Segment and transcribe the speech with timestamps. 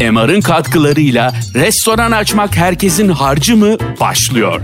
[0.00, 4.60] MR'ın katkılarıyla restoran açmak herkesin harcı mı başlıyor.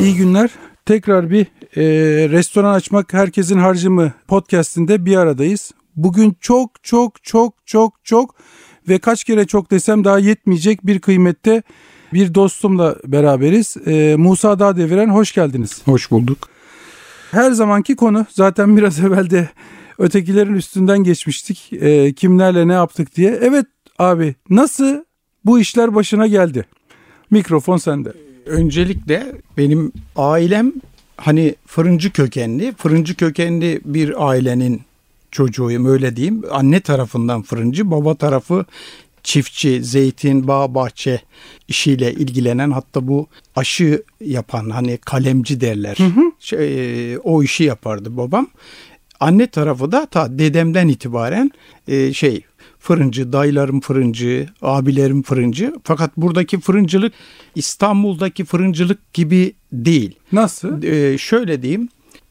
[0.00, 0.50] İyi günler.
[0.86, 1.46] Tekrar bir
[1.76, 1.82] e,
[2.28, 5.72] restoran açmak herkesin harcı mı podcastinde bir aradayız.
[5.96, 8.34] Bugün çok çok çok çok çok
[8.88, 11.62] ve kaç kere çok desem daha yetmeyecek bir kıymette
[12.12, 13.76] bir dostumla beraberiz.
[13.86, 15.82] E, Musa Dağdeviren hoş geldiniz.
[15.84, 16.48] Hoş bulduk.
[17.30, 19.48] Her zamanki konu zaten biraz evvel de
[19.98, 21.72] ötekilerin üstünden geçmiştik.
[21.72, 23.38] E, kimlerle ne yaptık diye.
[23.42, 23.66] Evet
[23.98, 25.04] abi nasıl
[25.44, 26.66] bu işler başına geldi?
[27.30, 28.12] Mikrofon sende.
[28.46, 30.72] Öncelikle benim ailem
[31.16, 34.82] hani fırıncı kökenli, fırıncı kökenli bir ailenin
[35.30, 36.42] çocuğuyum öyle diyeyim.
[36.50, 38.64] Anne tarafından fırıncı, baba tarafı
[39.22, 41.20] çiftçi, zeytin, bağ, bahçe
[41.68, 45.96] işiyle ilgilenen hatta bu aşı yapan hani kalemci derler.
[45.96, 46.20] Hı hı.
[46.38, 48.46] Şey, o işi yapardı babam.
[49.20, 51.50] Anne tarafı da ta dedemden itibaren
[51.88, 52.44] e, şey
[52.78, 55.72] fırıncı, dayılarım fırıncı, abilerim fırıncı.
[55.84, 57.12] Fakat buradaki fırıncılık
[57.54, 60.14] İstanbul'daki fırıncılık gibi değil.
[60.32, 60.82] Nasıl?
[60.82, 61.88] Ee, şöyle diyeyim.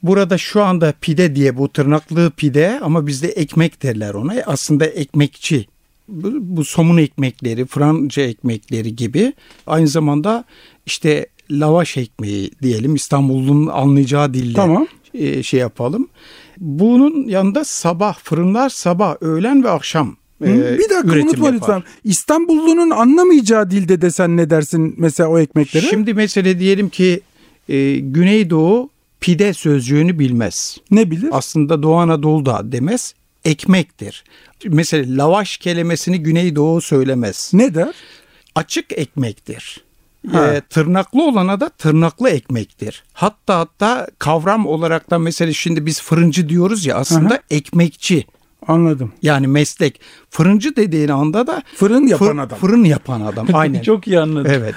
[0.08, 4.34] Burada şu anda pide diye bu tırnaklı pide ama bizde ekmek derler ona.
[4.46, 5.66] Aslında ekmekçi.
[6.08, 9.34] Bu, bu somun ekmekleri, Franca ekmekleri gibi.
[9.68, 10.46] Aynı zamanda
[10.86, 14.88] işte lavaş ekmeği diyelim İstanbul'un anlayacağı dille tamam.
[15.14, 16.08] e, şey yapalım.
[16.58, 20.16] Bunun yanında sabah fırınlar sabah, öğlen ve akşam?
[20.44, 21.54] E, bir dakika unutma yapar.
[21.54, 21.84] lütfen.
[22.04, 25.86] İstanbullunun anlamayacağı dilde desen ne dersin mesela o ekmekleri?
[25.86, 27.22] Şimdi mesele diyelim ki
[27.70, 28.90] e, Güneydoğu
[29.26, 30.78] pide sözcüğünü bilmez.
[30.92, 31.30] Ne bilir?
[31.32, 33.14] Aslında Doğu Anadolu'da demez.
[33.46, 34.24] Ekmektir.
[34.66, 37.52] Mesela lavaş kelimesini Güneydoğu söylemez.
[37.54, 37.96] Ne der?
[38.56, 39.84] Açık ekmektir.
[40.34, 43.04] E, tırnaklı olana da tırnaklı ekmektir.
[43.14, 47.42] Hatta hatta kavram olarak da mesela şimdi biz fırıncı diyoruz ya aslında Aha.
[47.50, 48.26] ekmekçi.
[48.68, 49.14] Anladım.
[49.22, 50.02] Yani meslek.
[50.30, 52.58] Fırıncı dediğin anda da fırın yapan fır, adam.
[52.58, 53.48] Fırın yapan adam.
[53.54, 53.82] Aynen.
[53.82, 54.52] Çok iyi anladım.
[54.56, 54.76] Evet.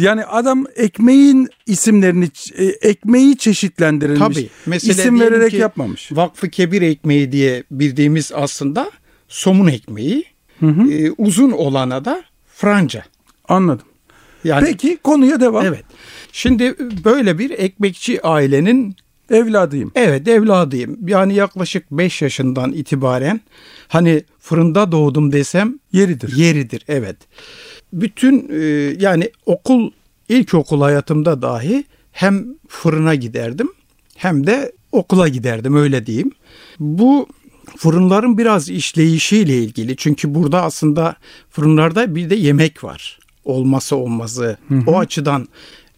[0.00, 4.36] Yani adam ekmeğin isimlerini e, ekmeği çeşitlendirilmiş.
[4.36, 4.48] Tabii.
[4.66, 6.12] Mesela isim vererek yapmamış.
[6.12, 8.90] Vakfı Kebir ekmeği diye bildiğimiz aslında
[9.28, 10.24] somun ekmeği.
[10.60, 10.92] Hı hı.
[10.92, 12.22] E, uzun olana da
[12.54, 13.04] franca.
[13.48, 13.86] Anladım.
[14.44, 15.66] Yani, Peki konuya devam.
[15.66, 15.84] Evet.
[16.32, 18.96] Şimdi böyle bir ekmekçi ailenin
[19.30, 19.92] Evladıyım.
[19.94, 20.98] Evet evladıyım.
[21.08, 23.40] Yani yaklaşık 5 yaşından itibaren
[23.88, 26.36] hani fırında doğdum desem yeridir.
[26.36, 27.16] Yeridir evet.
[27.96, 28.64] Bütün e,
[29.00, 29.90] yani okul
[30.28, 33.68] ilkokul hayatımda dahi hem fırına giderdim
[34.16, 36.32] hem de okula giderdim öyle diyeyim.
[36.80, 37.26] Bu
[37.76, 41.16] fırınların biraz işleyişiyle ilgili çünkü burada aslında
[41.50, 43.18] fırınlarda bir de yemek var.
[43.44, 44.56] Olması olmazı.
[44.68, 44.82] Hı hı.
[44.86, 45.48] O açıdan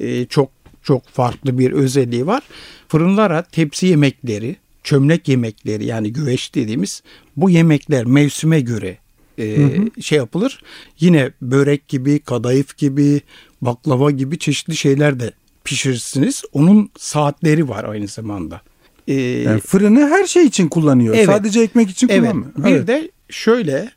[0.00, 0.50] e, çok
[0.82, 2.42] çok farklı bir özelliği var.
[2.88, 7.02] Fırınlara tepsi yemekleri, çömlek yemekleri yani güveç dediğimiz
[7.36, 8.98] bu yemekler mevsime göre
[9.38, 10.02] e, hı hı.
[10.02, 10.62] şey yapılır.
[11.00, 13.20] Yine börek gibi, kadayıf gibi,
[13.60, 15.32] baklava gibi çeşitli şeyler de
[15.64, 16.42] pişirirsiniz.
[16.52, 18.60] Onun saatleri var aynı zamanda.
[19.08, 21.14] Ee, yani fırını her şey için kullanıyor.
[21.14, 22.54] Evet, Sadece ekmek için evet, kullanmıyor.
[22.56, 22.88] Bir evet.
[22.88, 23.90] de şöyle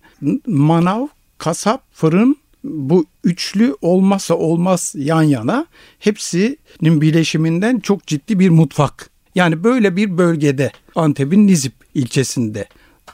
[0.47, 1.07] manav,
[1.37, 5.65] kasap, fırın bu üçlü olmazsa olmaz yan yana
[5.99, 9.09] hepsinin bileşiminden çok ciddi bir mutfak.
[9.35, 12.67] Yani böyle bir bölgede Antep'in Nizip ilçesinde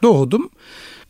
[0.04, 0.50] doğdum.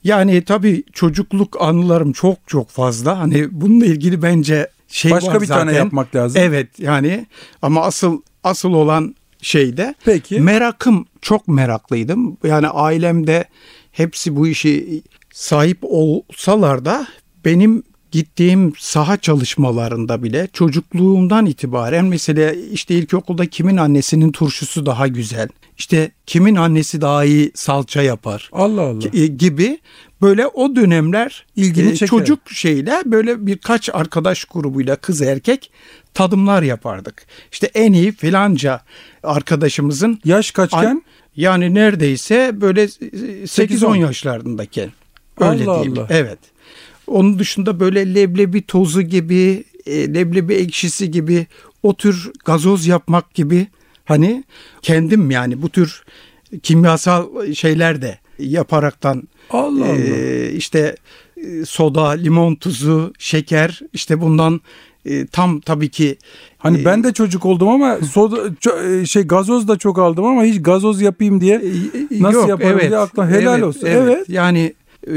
[0.03, 3.19] Yani tabii çocukluk anılarım çok çok fazla.
[3.19, 5.65] Hani bununla ilgili bence şey Başka var bir zaten.
[5.67, 6.41] tane yapmak lazım.
[6.45, 7.25] Evet yani
[7.61, 10.39] ama asıl asıl olan şeyde Peki.
[10.39, 12.37] merakım çok meraklıydım.
[12.43, 13.45] Yani ailemde
[13.91, 15.03] hepsi bu işi
[15.33, 17.07] sahip olsalar da
[17.45, 17.83] benim
[18.17, 25.47] gittiğim saha çalışmalarında bile çocukluğumdan itibaren mesela işte ilkokulda kimin annesinin turşusu daha güzel,
[25.77, 28.49] işte kimin annesi daha iyi salça yapar.
[28.51, 29.07] Allah Allah.
[29.13, 29.79] E, gibi
[30.21, 35.71] böyle o dönemler ilgini e, çocuk şeyle böyle birkaç arkadaş grubuyla kız erkek
[36.13, 37.25] tadımlar yapardık.
[37.51, 38.81] İşte en iyi filanca
[39.23, 41.03] arkadaşımızın yaş kaçken an,
[41.35, 44.89] yani neredeyse böyle 8-10 yaşlarındaki.
[45.39, 45.99] Öyle Allah diyeyim.
[45.99, 46.07] Allah.
[46.09, 46.39] Evet.
[47.07, 51.47] Onun dışında böyle leblebi tozu gibi, e, leblebi ekşisi gibi
[51.83, 53.67] o tür gazoz yapmak gibi
[54.05, 54.43] hani
[54.81, 56.03] kendim yani bu tür
[56.63, 59.97] kimyasal şeyler de yaparaktan Allah Allah.
[59.97, 60.95] E, işte
[61.37, 64.61] e, soda, limon tuzu, şeker işte bundan
[65.05, 66.17] e, tam tabii ki
[66.57, 68.37] Hani ben de çocuk oldum ama soda
[68.87, 71.61] e, şey gazoz da çok aldım ama hiç gazoz yapayım diye
[72.11, 73.87] nasıl Yok, yaparım evet, diye aklıma helal evet, olsun.
[73.87, 74.01] Evet.
[74.05, 74.29] evet.
[74.29, 74.73] Yani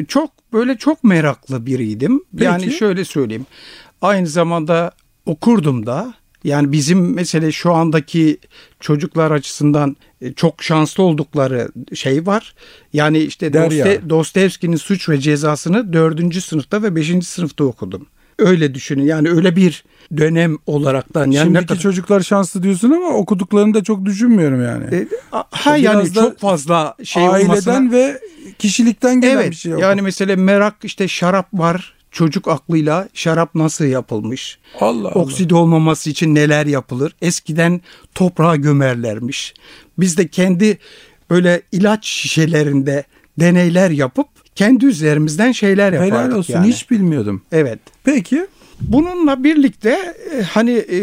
[0.09, 2.25] çok böyle çok meraklı biriydim.
[2.33, 2.45] Peki.
[2.45, 3.47] Yani şöyle söyleyeyim.
[4.03, 4.93] Aynı zamanda
[5.27, 6.15] okurdum da.
[6.45, 8.39] Yani bizim mesele şu andaki
[8.81, 12.55] çocuklar açısından e, çok şanslı oldukları şey var.
[12.93, 13.53] Yani işte.
[13.53, 18.07] Doste, Dostoyevski'nin Suç ve Cezası'nı dördüncü sınıfta ve beşinci sınıfta okudum.
[18.41, 19.85] Öyle düşünün yani öyle bir
[20.17, 21.31] dönem olaraktan.
[21.31, 24.85] Yani Şimdiki kadar- çocuklar şanslı diyorsun ama okuduklarını da çok düşünmüyorum yani.
[24.95, 27.93] E, ha Biraz yani çok fazla şey Aileden olmasına.
[27.93, 28.21] ve
[28.59, 29.73] kişilikten gelen Evet bir şey.
[29.73, 29.81] yok.
[29.81, 34.59] yani mesela merak işte şarap var çocuk aklıyla şarap nasıl yapılmış?
[34.81, 35.21] Allah Allah.
[35.21, 37.15] Okside olmaması için neler yapılır?
[37.23, 37.81] Eskiden
[38.15, 39.55] toprağa gömerlermiş.
[39.99, 40.79] Biz de kendi
[41.31, 43.05] böyle ilaç şişelerinde
[43.41, 46.69] deneyler yapıp kendi üzerimizden şeyler yapardık Helal olsun yani.
[46.69, 47.43] hiç bilmiyordum.
[47.53, 47.79] Evet.
[48.05, 48.47] Peki
[48.81, 51.01] Bununla birlikte e, hani e,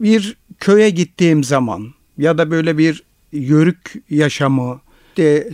[0.00, 3.02] bir köye gittiğim zaman ya da böyle bir
[3.32, 4.80] yörük yaşamı,
[5.16, 5.50] de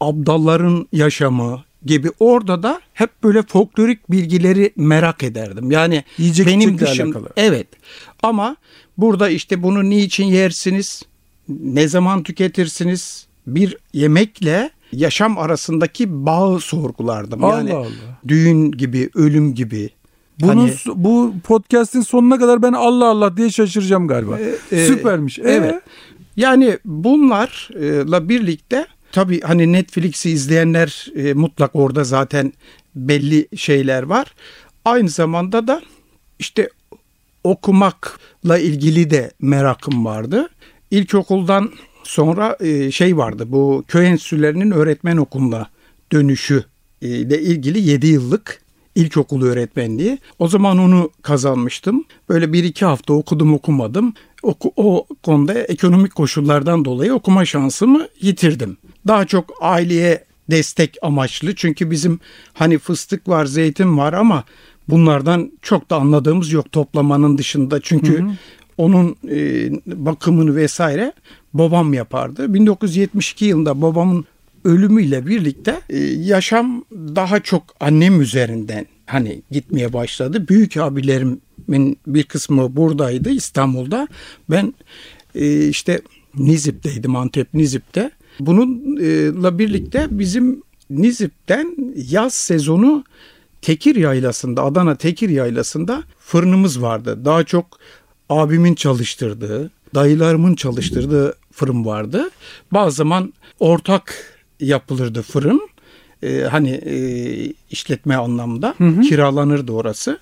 [0.00, 5.70] abdalların yaşamı gibi orada da hep böyle folklorik bilgileri merak ederdim.
[5.70, 7.28] Yani Yiyecek benim dışım alakalı.
[7.36, 7.66] evet.
[8.22, 8.56] Ama
[8.98, 11.02] burada işte bunu niçin yersiniz?
[11.48, 13.26] Ne zaman tüketirsiniz?
[13.46, 17.44] Bir yemekle yaşam arasındaki bağı sorgulardım.
[17.44, 17.86] Allah yani Allah.
[18.28, 19.90] düğün gibi, ölüm gibi.
[20.40, 24.38] bunun Hani- bu podcast'in sonuna kadar ben Allah Allah diye şaşıracağım galiba.
[24.72, 25.38] e, Süpermiş.
[25.38, 25.42] Ee?
[25.46, 25.74] Evet.
[26.36, 32.52] Yani bunlarla birlikte tabii hani Netflix'i izleyenler e, mutlak orada zaten
[32.94, 34.34] belli şeyler var.
[34.84, 35.82] Aynı zamanda da
[36.38, 36.68] işte
[37.44, 40.48] okumakla ilgili de merakım vardı.
[40.90, 41.70] İlkokuldan
[42.06, 45.66] sonra e, şey vardı bu köy enstitülerinin öğretmen okuluna
[46.12, 46.64] dönüşü
[47.02, 48.60] e, ile ilgili 7 yıllık
[48.94, 50.18] ilkokul öğretmenliği.
[50.38, 52.04] O zaman onu kazanmıştım.
[52.28, 54.14] Böyle bir iki hafta okudum okumadım.
[54.42, 58.76] Oku, o konuda ekonomik koşullardan dolayı okuma şansımı yitirdim.
[59.06, 61.54] Daha çok aileye destek amaçlı.
[61.54, 62.20] Çünkü bizim
[62.52, 64.44] hani fıstık var, zeytin var ama
[64.88, 67.80] bunlardan çok da anladığımız yok toplamanın dışında.
[67.80, 68.24] Çünkü
[68.78, 71.12] onun e, bakımını vesaire
[71.54, 72.54] babam yapardı.
[72.54, 74.24] 1972 yılında babamın
[74.64, 80.48] ölümüyle birlikte e, yaşam daha çok annem üzerinden hani gitmeye başladı.
[80.48, 84.08] Büyük abilerimin bir kısmı buradaydı İstanbul'da.
[84.50, 84.74] Ben
[85.34, 86.00] e, işte
[86.34, 88.10] Nizip'teydim Antep Nizip'te.
[88.40, 93.04] Bununla birlikte bizim Nizip'ten yaz sezonu
[93.62, 97.24] Tekir Yaylası'nda Adana Tekir Yaylası'nda fırınımız vardı.
[97.24, 97.78] Daha çok
[98.28, 102.30] abimin çalıştırdığı, dayılarımın çalıştırdığı fırın vardı.
[102.72, 104.14] Bazı zaman ortak
[104.60, 105.68] yapılırdı fırın.
[106.22, 106.96] Ee, hani e,
[107.70, 110.18] işletme anlamda kiralanırdı orası.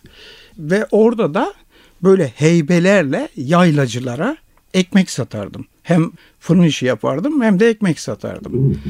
[0.58, 1.54] Ve orada da
[2.02, 4.36] böyle heybelerle yaylacılara
[4.74, 5.66] ekmek satardım.
[5.82, 6.10] Hem
[6.40, 8.80] fırın işi yapardım hem de ekmek satardım.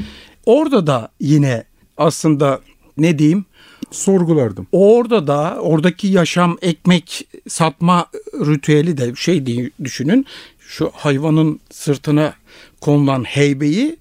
[0.45, 1.63] Orada da yine
[1.97, 2.59] aslında
[2.97, 3.45] ne diyeyim
[3.91, 4.67] Sorgulardım.
[4.71, 10.25] Orada da oradaki yaşam ekmek satma ritüeli de şey diye düşünün.
[10.59, 12.33] Şu hayvanın sırtına
[12.81, 13.97] konulan heybeyi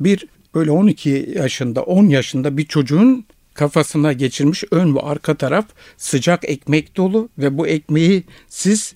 [0.00, 5.64] bir böyle 12 yaşında 10 yaşında bir çocuğun kafasına geçirmiş ön ve arka taraf
[5.96, 8.94] sıcak ekmek dolu ve bu ekmeği siz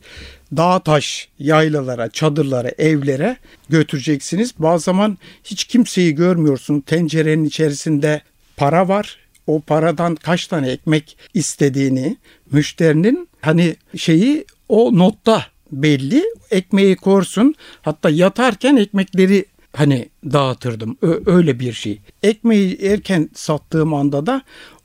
[0.56, 3.36] dağ taş yaylalara, çadırlara, evlere
[3.68, 4.54] götüreceksiniz.
[4.58, 6.80] Bazı zaman hiç kimseyi görmüyorsun.
[6.80, 8.22] Tencerenin içerisinde
[8.56, 12.16] para var o paradan kaç tane ekmek istediğini
[12.50, 16.24] müşterinin hani şeyi o notta belli.
[16.50, 17.54] Ekmeği korsun.
[17.82, 19.44] Hatta yatarken ekmekleri
[19.76, 20.96] hani dağıtırdım.
[21.02, 22.00] Ö- öyle bir şey.
[22.22, 24.42] Ekmeği erken sattığım anda da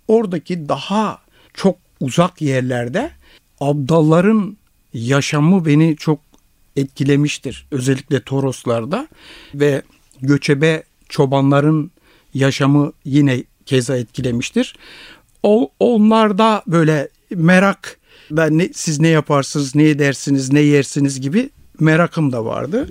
[0.08, 1.22] oradaki daha
[1.54, 3.12] çok uzak yerlerde
[3.60, 4.58] abdalların
[4.94, 6.20] yaşamı beni çok
[6.76, 7.68] etkilemiştir.
[7.72, 9.08] Özellikle Toroslarda
[9.56, 9.82] ve
[10.22, 11.92] göçebe çobanların
[12.34, 14.76] yaşamı yine keza etkilemiştir.
[15.44, 17.98] O, onlarda böyle merak
[18.32, 22.88] ben ne, siz ne yaparsınız, ne edersiniz, ne yersiniz gibi merakım da vardı.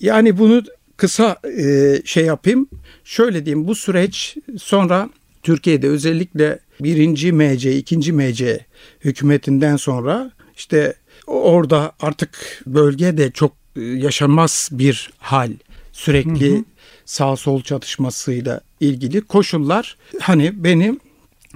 [0.00, 0.62] Yani bunu
[0.96, 2.68] kısa e, şey yapayım.
[3.04, 5.10] Şöyle diyeyim bu süreç sonra
[5.42, 8.60] Türkiye'de özellikle birinci MC, ikinci MC
[9.00, 10.94] hükümetinden sonra işte
[11.26, 15.52] orada artık bölgede çok e, yaşanmaz bir hal.
[15.94, 16.64] Sürekli
[17.04, 20.98] sağ sol çatışmasıyla ilgili koşullar hani beni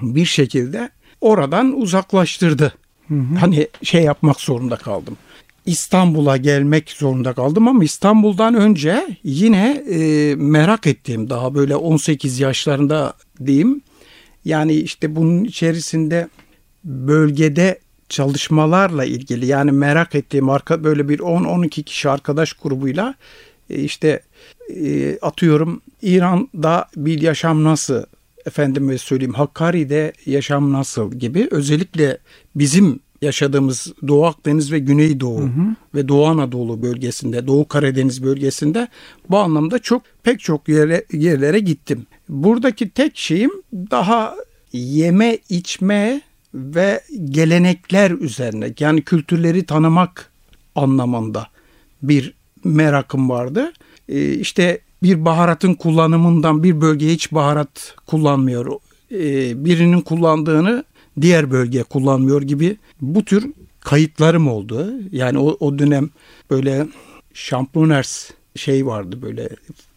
[0.03, 0.91] bir şekilde
[1.21, 2.73] oradan uzaklaştırdı.
[3.41, 5.17] Hani şey yapmak zorunda kaldım.
[5.67, 13.13] İstanbul'a gelmek zorunda kaldım ama İstanbul'dan önce yine e, merak ettiğim daha böyle 18 yaşlarında
[13.47, 13.83] diyeyim.
[14.45, 16.29] Yani işte bunun içerisinde
[16.85, 17.79] bölgede
[18.09, 23.15] çalışmalarla ilgili yani merak ettiğim arka böyle bir 10-12 kişi arkadaş grubuyla
[23.71, 24.21] e, işte
[24.77, 28.03] e, atıyorum İran'da bir yaşam nasıl
[28.47, 32.19] efendime söyleyeyim Hakkari'de yaşam nasıl gibi özellikle
[32.55, 35.51] bizim yaşadığımız Doğu Akdeniz ve Güneydoğu
[35.95, 38.89] ve Doğu Anadolu bölgesinde, Doğu Karadeniz bölgesinde
[39.31, 42.07] bu anlamda çok pek çok yere, yerlere gittim.
[42.29, 44.35] Buradaki tek şeyim daha
[44.73, 46.21] yeme, içme
[46.55, 50.33] ve gelenekler üzerine yani kültürleri tanımak
[50.75, 51.47] anlamında
[52.03, 53.73] bir merakım vardı.
[54.09, 58.73] Ee, işte bir baharatın kullanımından bir bölge hiç baharat kullanmıyor.
[59.13, 60.85] Ee, birinin kullandığını
[61.21, 63.47] diğer bölge kullanmıyor gibi bu tür
[63.81, 64.93] kayıtlarım oldu.
[65.13, 66.11] Yani o, o dönem
[66.51, 66.87] böyle
[67.35, 69.49] Champloners şey vardı böyle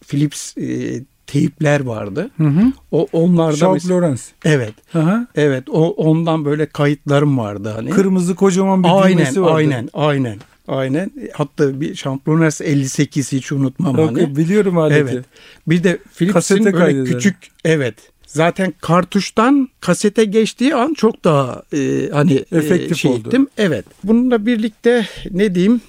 [0.08, 2.30] Philips e, teyipler vardı.
[2.36, 2.72] Hı hı.
[2.90, 4.22] O onlarda Charles Lawrence.
[4.44, 4.74] Evet.
[4.92, 5.26] Hı hı.
[5.34, 5.70] Evet.
[5.70, 7.90] O ondan böyle kayıtlarım vardı hani.
[7.90, 9.54] Kırmızı kocaman bir aynen, düğmesi vardı.
[9.54, 10.38] aynen, aynen.
[10.68, 11.10] Aynen.
[11.32, 14.36] Hatta bir Champloners 58 hiç unutmam Okey, hani.
[14.36, 15.00] biliyorum aleti.
[15.00, 15.24] Evet.
[15.66, 17.04] Bir de Philips'in böyle kaydeder.
[17.04, 17.94] küçük evet.
[18.26, 23.28] Zaten kartuştan kasete geçtiği an çok daha e, hani Efektif e, şey oldu.
[23.28, 23.48] ettim.
[23.58, 23.84] Evet.
[24.04, 25.80] Bununla birlikte ne diyeyim?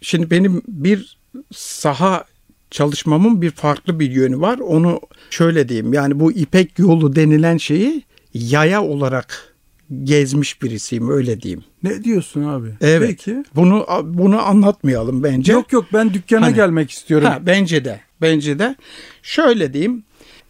[0.00, 1.16] Şimdi benim bir
[1.54, 2.24] saha
[2.70, 4.58] çalışmamın bir farklı bir yönü var.
[4.58, 5.92] Onu şöyle diyeyim.
[5.92, 8.02] Yani bu İpek yolu denilen şeyi
[8.34, 9.55] yaya olarak
[10.04, 11.64] gezmiş birisiyim öyle diyeyim.
[11.82, 12.68] Ne diyorsun abi?
[12.80, 13.08] Evet.
[13.08, 13.44] Peki.
[13.54, 15.52] Bunu bunu anlatmayalım bence.
[15.52, 17.26] Yok yok ben dükkana Hani- gelmek istiyorum.
[17.28, 18.00] Ha, bence de.
[18.20, 18.76] Bence de.
[19.22, 20.04] Şöyle diyeyim.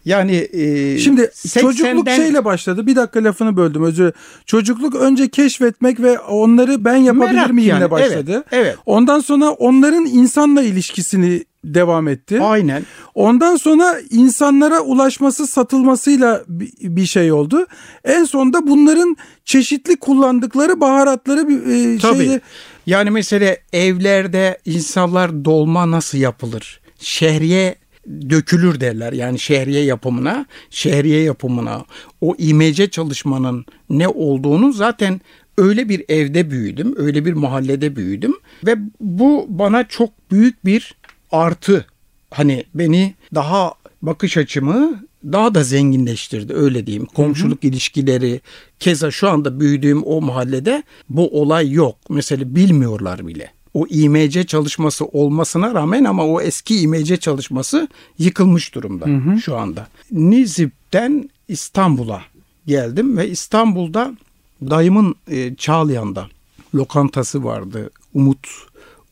[0.07, 2.87] Yani e, Şimdi 80'den çocukluk şeyle başladı.
[2.87, 4.11] Bir dakika lafını böldüm özür.
[4.45, 8.31] Çocukluk önce keşfetmek ve onları ben yapabilir Merak miyimle yani, başladı.
[8.31, 8.75] evet, evet.
[8.85, 12.41] Ondan sonra onların insanla ilişkisini devam etti.
[12.41, 12.83] aynen
[13.15, 17.67] Ondan sonra insanlara ulaşması satılmasıyla bi- bir şey oldu.
[18.03, 22.17] En sonda bunların çeşitli kullandıkları baharatları bir e, tabii.
[22.17, 22.41] şeyde
[22.85, 26.81] Yani mesela evlerde insanlar dolma nasıl yapılır?
[26.99, 27.75] Şehriye
[28.29, 29.13] dökülür derler.
[29.13, 31.85] Yani şehriye yapımına, şehriye yapımına,
[32.21, 35.21] o imece çalışmanın ne olduğunu zaten
[35.57, 38.33] öyle bir evde büyüdüm, öyle bir mahallede büyüdüm
[38.65, 40.95] ve bu bana çok büyük bir
[41.31, 41.85] artı.
[42.31, 47.05] Hani beni daha bakış açımı daha da zenginleştirdi öyle diyeyim.
[47.05, 48.41] Komşuluk ilişkileri
[48.79, 51.95] keza şu anda büyüdüğüm o mahallede bu olay yok.
[52.09, 53.56] Mesela bilmiyorlar bile.
[53.77, 59.05] O IMC çalışması olmasına rağmen ama o eski IMC çalışması yıkılmış durumda
[59.39, 59.87] şu anda.
[60.11, 62.21] Nizip'ten İstanbul'a
[62.67, 64.13] geldim ve İstanbul'da
[64.61, 66.27] dayımın e, Çağlayan'da
[66.75, 67.89] lokantası vardı.
[68.13, 68.47] Umut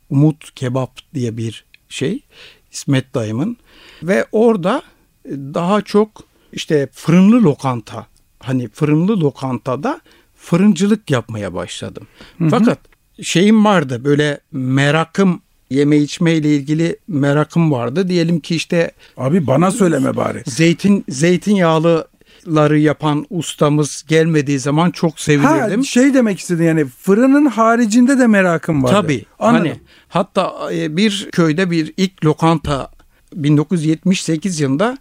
[0.09, 2.19] Umut Kebap diye bir şey.
[2.71, 3.57] İsmet dayımın
[4.03, 4.81] ve orada
[5.25, 8.07] e, daha çok işte fırınlı lokanta
[8.39, 10.01] hani fırınlı lokantada
[10.35, 12.07] fırıncılık yapmaya başladım.
[12.49, 18.07] Fakat şeyim vardı böyle merakım yeme içme ile ilgili merakım vardı.
[18.07, 20.43] Diyelim ki işte abi bana söyleme bari.
[20.45, 25.85] zeytin zeytinyağlıları yapan ustamız gelmediği zaman çok Ha sevinirdim.
[25.85, 28.93] şey demek istedin yani fırının haricinde de merakım vardı.
[28.93, 29.25] Tabii.
[29.39, 29.67] Anladım.
[29.67, 32.89] Hani hatta e, bir köyde bir ilk lokanta
[33.35, 34.97] 1978 yılında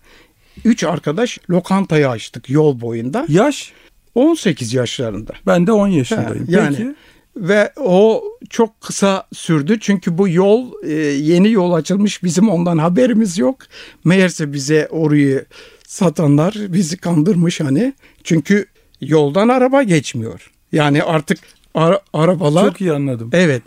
[0.65, 3.27] üç arkadaş lokantayı açtık yol boyunda.
[3.29, 3.73] Yaş
[4.15, 5.33] 18 yaşlarında.
[5.47, 6.47] ben de 10 Ha, yaşındayım.
[6.49, 6.95] yani Peki.
[7.37, 13.39] Ve o çok kısa sürdü çünkü bu yol e, yeni yol açılmış bizim ondan haberimiz
[13.39, 13.57] yok.
[14.05, 15.45] Meğerse bize orayı
[15.87, 17.95] satanlar bizi kandırmış hani.
[18.25, 18.67] Çünkü
[19.01, 20.51] yoldan araba geçmiyor.
[20.73, 21.39] Yani artık
[21.75, 23.31] ara- arabalar Çok iyi anladım.
[23.33, 23.63] Evet.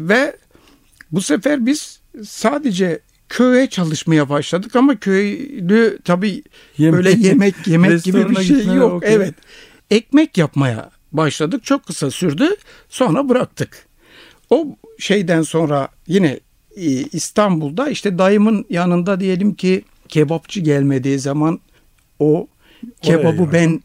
[0.00, 0.36] Ve
[1.12, 6.42] bu sefer biz sadece köye çalışmaya başladık ama köylü tabii
[6.78, 8.92] Yemek- böyle yemek yemek gibi bir şey yok.
[8.92, 9.14] okey.
[9.14, 9.34] Evet.
[9.90, 11.64] Ekmek yapmaya başladık.
[11.64, 12.48] Çok kısa sürdü.
[12.88, 13.86] Sonra bıraktık.
[14.50, 14.66] O
[14.98, 16.40] şeyden sonra yine
[16.76, 21.60] e, İstanbul'da işte dayımın yanında diyelim ki kebapçı gelmediği zaman
[22.18, 22.46] o
[23.02, 23.52] kebabı yani.
[23.52, 23.80] ben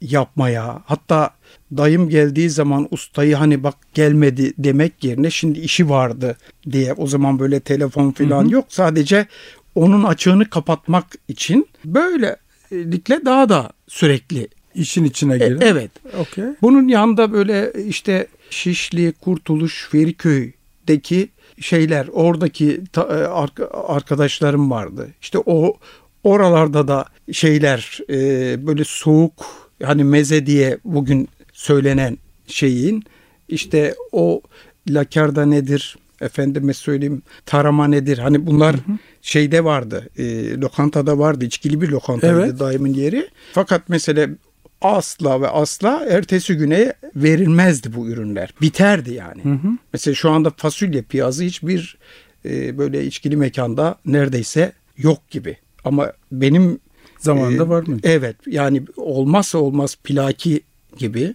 [0.00, 1.30] yapmaya hatta
[1.76, 6.36] dayım geldiği zaman ustayı hani bak gelmedi demek yerine şimdi işi vardı
[6.70, 9.26] diye o zaman böyle telefon falan yok sadece
[9.74, 15.60] onun açığını kapatmak için böylelikle daha da sürekli İşin içine E, girin.
[15.60, 16.44] evet Okey.
[16.62, 21.28] bunun yanında böyle işte Şişli, Kurtuluş, Feriköy'deki
[21.60, 25.08] şeyler, oradaki ta- e, arka- arkadaşlarım vardı.
[25.22, 25.76] İşte o
[26.24, 28.16] oralarda da şeyler e,
[28.66, 29.32] böyle soğuk
[29.82, 33.04] hani meze diye bugün söylenen şeyin
[33.48, 34.40] işte o
[34.88, 38.76] lakarda nedir efendime söyleyeyim tarama nedir hani bunlar
[39.22, 42.58] şeyde vardı e, lokantada vardı içkili bir lokantaydı Evet.
[42.60, 44.28] daimin yeri fakat mesela
[44.82, 48.54] asla ve asla ertesi güne verilmezdi bu ürünler.
[48.60, 49.40] Biterdi yani.
[49.92, 51.98] Mesela şu anda fasulye piyazı hiçbir
[52.44, 55.56] e, böyle içkili mekanda neredeyse yok gibi.
[55.84, 56.78] Ama benim
[57.18, 57.98] Zamanında e, var mı?
[58.02, 60.60] Evet yani olmazsa olmaz plaki
[60.96, 61.34] gibi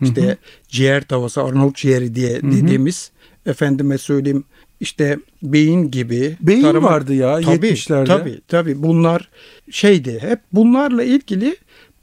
[0.00, 0.36] işte
[0.68, 3.10] ciğer tavası Arnavut ciğeri diye dediğimiz
[3.46, 4.44] efendime söyleyeyim
[4.80, 6.36] işte beyin gibi.
[6.40, 8.06] Beyin tarama- vardı ya Tabii, 70'lerde.
[8.06, 9.28] Tabii tabii bunlar
[9.70, 11.56] şeydi hep bunlarla ilgili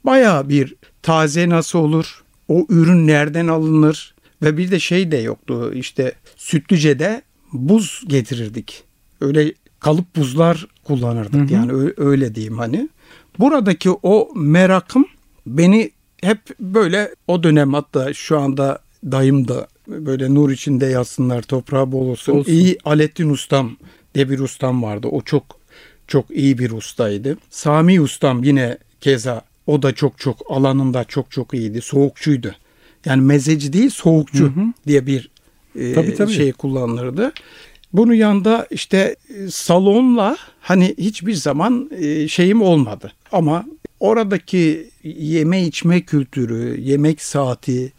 [0.04, 2.22] baya bir taze nasıl olur?
[2.48, 4.14] O ürün nereden alınır?
[4.42, 8.84] Ve bir de şey de yoktu işte Sütlüce'de buz getirirdik.
[9.20, 12.88] Öyle kalıp buzlar kullanırdık yani ö- öyle diyeyim hani.
[13.38, 15.04] Buradaki o merakım
[15.46, 15.90] beni
[16.22, 22.06] hep böyle o dönem hatta şu anda dayım da böyle nur içinde yatsınlar toprağı bol
[22.08, 22.32] olsun.
[22.32, 22.52] Olsun.
[22.52, 23.76] İyi Alettin Ustam
[24.14, 25.08] diye bir ustam vardı.
[25.10, 25.44] O çok
[26.06, 27.38] çok iyi bir ustaydı.
[27.50, 31.80] Sami Ustam yine keza o da çok çok alanında çok çok iyiydi.
[31.80, 32.54] Soğukçuydu.
[33.04, 34.52] Yani mezeci değil soğukçu
[34.86, 35.30] diye bir
[35.76, 36.32] e, Tabii, tabii.
[36.32, 37.32] şey kullanılırdı.
[37.92, 43.12] Bunun yanında işte e, salonla hani hiçbir zaman e, şeyim olmadı.
[43.32, 43.66] Ama
[44.00, 47.92] oradaki yeme içme kültürü, yemek saati,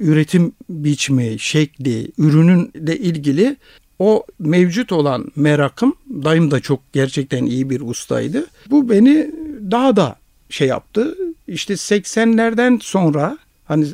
[0.00, 3.56] üretim biçimi, şekli, ürününle ilgili
[3.98, 8.46] o mevcut olan merakım, dayım da çok gerçekten iyi bir ustaydı.
[8.70, 9.30] Bu beni
[9.70, 10.16] daha da
[10.50, 11.16] şey yaptı.
[11.48, 13.86] İşte 80'lerden sonra hani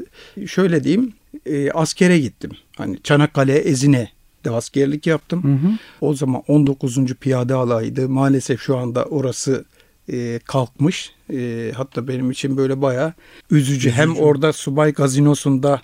[0.46, 1.12] şöyle diyeyim
[1.46, 2.50] e, askere gittim.
[2.76, 4.08] Hani Çanakkale Ezine
[4.44, 5.78] de askerlik yaptım.
[6.00, 6.99] O zaman 19.
[7.20, 8.08] Piyade Alayı'ydı.
[8.08, 9.64] Maalesef şu anda orası
[10.12, 11.12] e, kalkmış.
[11.32, 13.12] E, hatta benim için böyle bayağı
[13.50, 13.90] üzücü.
[13.90, 15.82] Hem orada subay gazinosunda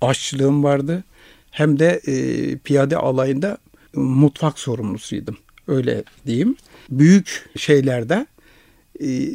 [0.00, 1.04] aşçılığım vardı.
[1.50, 3.58] Hem de e, piyade alayında
[3.94, 5.36] mutfak sorumlusuydum.
[5.68, 6.56] Öyle diyeyim.
[6.90, 8.26] Büyük şeylerde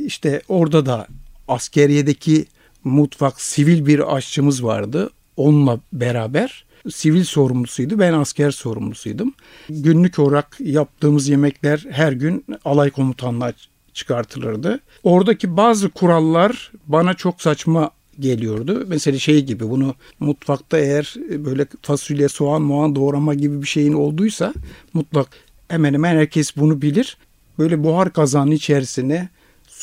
[0.06, 1.08] işte orada da
[1.48, 2.46] askeriyedeki
[2.84, 5.10] mutfak sivil bir aşçımız vardı.
[5.38, 8.00] Onunla beraber sivil sorumlusuydu.
[8.00, 9.34] Ben asker sorumlusuydum.
[9.70, 13.54] Günlük olarak yaptığımız yemekler her gün alay komutanlığa
[13.94, 14.80] çıkartılırdı.
[15.04, 18.86] Oradaki bazı kurallar bana çok saçma geliyordu.
[18.88, 24.54] Mesela şey gibi bunu mutfakta eğer böyle fasulye, soğan, muğan doğrama gibi bir şeyin olduysa
[24.94, 25.28] mutlak
[25.68, 27.18] hemen hemen herkes bunu bilir.
[27.60, 29.30] Böyle buhar kazanın içerisine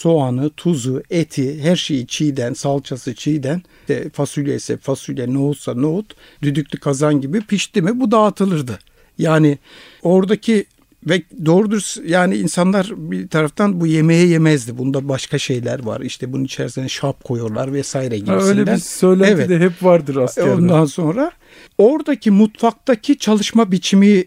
[0.03, 6.79] soğanı, tuzu, eti, her şeyi çiğden, salçası çiğden, işte fasulye ise fasulye, nohutsa nohut, düdüklü
[6.81, 8.79] kazan gibi pişti mi bu dağıtılırdı.
[9.19, 9.59] Yani
[10.03, 10.65] oradaki
[11.07, 14.79] ve doğrudur yani insanlar bir taraftan bu yemeği yemezdi.
[14.79, 16.01] Bunda başka şeyler var.
[16.01, 18.59] İşte bunun içerisine şap koyuyorlar vesaire Ha, gibisinden.
[18.59, 19.49] öyle bir söylenti Evet.
[19.49, 20.51] de hep vardır askerde.
[20.51, 21.33] Ondan sonra
[21.79, 24.25] oradaki mutfaktaki çalışma biçimi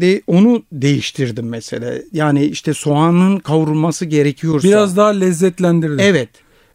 [0.00, 1.92] de onu değiştirdim mesela.
[2.12, 4.68] Yani işte soğanın kavrulması gerekiyorsa.
[4.68, 6.02] Biraz daha lezzetlendirdi.
[6.02, 6.28] Evet.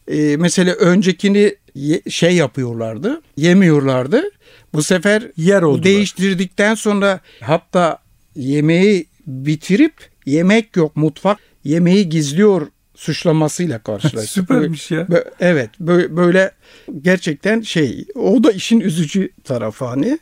[0.07, 3.21] Ee, mesela öncekini ye- şey yapıyorlardı.
[3.37, 4.23] Yemiyorlardı.
[4.73, 5.83] Bu sefer Yer oldular.
[5.83, 7.99] değiştirdikten sonra hatta
[8.35, 9.93] yemeği bitirip
[10.25, 14.29] yemek yok mutfak yemeği gizliyor suçlamasıyla karşılaştık.
[14.43, 15.07] Süpermiş ya.
[15.39, 16.51] Evet bö- böyle
[17.01, 20.19] gerçekten şey o da işin üzücü tarafı hani.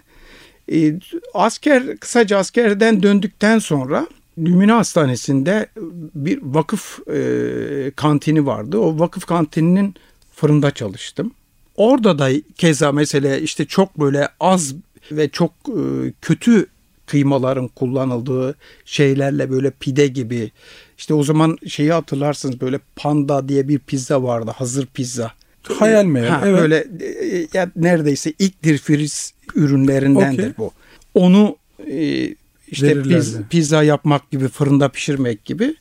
[0.71, 0.99] Ee,
[1.33, 5.67] asker kısaca askerden döndükten sonra Lümine Hastanesi'nde
[6.15, 8.77] bir vakıf e, kantini vardı.
[8.77, 9.95] O vakıf kantininin
[10.35, 11.31] fırında çalıştım.
[11.75, 14.75] Orada da keza mesela işte çok böyle az
[15.11, 16.67] ve çok e, kötü
[17.05, 20.51] kıymaların kullanıldığı şeylerle böyle pide gibi
[20.97, 25.31] işte o zaman şeyi hatırlarsınız böyle panda diye bir pizza vardı hazır pizza.
[25.69, 26.61] Hayal meyal, Ha, evet.
[26.61, 26.87] Böyle
[27.21, 30.53] e, ya neredeyse ilk dirfiriz ürünlerindendir Okey.
[30.57, 30.71] bu.
[31.13, 31.55] Onu
[31.91, 32.27] e,
[32.67, 33.13] işte Verirlerdi.
[33.15, 35.75] piz, pizza yapmak gibi fırında pişirmek gibi.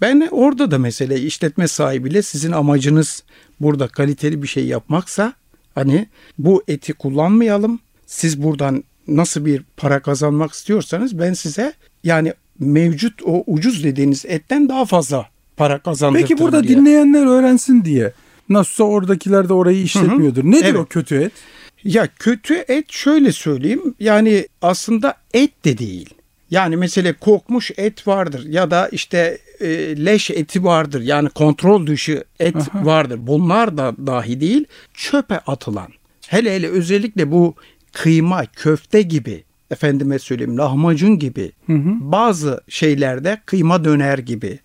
[0.00, 3.22] Ben orada da mesela işletme sahibiyle sizin amacınız
[3.60, 5.32] burada kaliteli bir şey yapmaksa
[5.74, 6.06] hani
[6.38, 7.80] bu eti kullanmayalım.
[8.06, 11.72] Siz buradan nasıl bir para kazanmak istiyorsanız ben size
[12.04, 16.76] yani mevcut o ucuz dediğiniz etten daha fazla para kazandırtırım Peki burada diye.
[16.76, 18.12] dinleyenler öğrensin diye.
[18.48, 20.44] Nasılsa oradakiler de orayı işletmiyordur.
[20.44, 20.76] Nedir Evet.
[20.76, 21.32] o kötü et?
[21.84, 26.14] Ya kötü et şöyle söyleyeyim yani aslında et de değil.
[26.50, 29.68] Yani mesela kokmuş et vardır ya da işte e,
[30.04, 33.18] leş eti vardır yani kontrol dışı et vardır.
[33.22, 35.88] Bunlar da dahi değil çöpe atılan.
[36.28, 37.54] Hele hele özellikle bu
[37.92, 41.52] kıyma, köfte gibi efendime söyleyeyim lahmacun gibi
[42.00, 44.58] bazı şeylerde kıyma döner gibi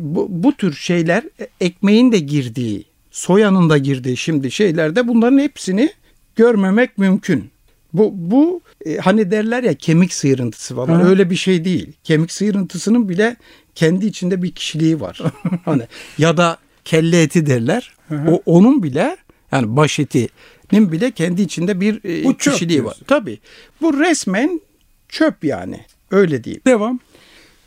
[0.00, 5.92] bu, bu tür şeyler e, ekmeğin de girdiği, soyanın da girdiği şimdi şeylerde bunların hepsini
[6.36, 7.50] görmemek mümkün.
[7.92, 11.08] Bu bu e, hani derler ya kemik sıyırıntısı falan Hı.
[11.08, 11.92] öyle bir şey değil.
[12.04, 13.36] Kemik sıyırıntısının bile
[13.74, 15.20] kendi içinde bir kişiliği var.
[15.64, 15.82] hani
[16.18, 17.94] ya da kelle eti derler.
[18.28, 19.16] O onun bile
[19.52, 22.96] yani baş etinin bile kendi içinde bir e, Bu çöp kişiliği var.
[23.06, 23.38] Tabii.
[23.80, 24.60] Bu resmen
[25.08, 25.80] çöp yani.
[26.10, 26.62] Öyle diyeyim.
[26.66, 27.00] Devam.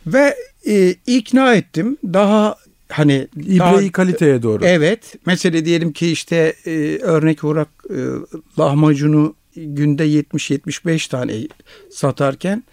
[0.08, 0.36] Ve
[0.68, 1.98] e, ikna ettim.
[2.04, 2.56] Daha
[2.90, 4.66] hani İbreyi kaliteye doğru.
[4.66, 5.16] Evet.
[5.26, 7.98] Mesela diyelim ki işte e, örnek olarak e,
[8.60, 11.34] lahmacunu günde 70-75 tane
[11.92, 12.64] satarken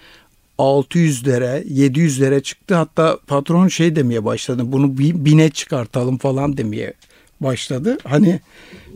[0.59, 2.75] 600 lira 700 lira çıktı.
[2.75, 4.63] Hatta patron şey demeye başladı.
[4.67, 6.93] Bunu bi- bine çıkartalım falan demeye
[7.41, 7.99] başladı.
[8.05, 8.41] Hani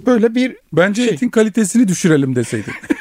[0.07, 1.15] böyle bir Bence şey.
[1.15, 2.73] etin kalitesini düşürelim deseydin.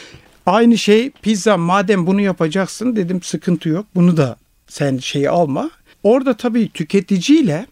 [0.46, 3.86] Aynı şey pizza madem bunu yapacaksın dedim sıkıntı yok.
[3.94, 4.36] Bunu da
[4.70, 5.70] sen şey alma.
[6.02, 7.66] Orada tabii tüketiciyle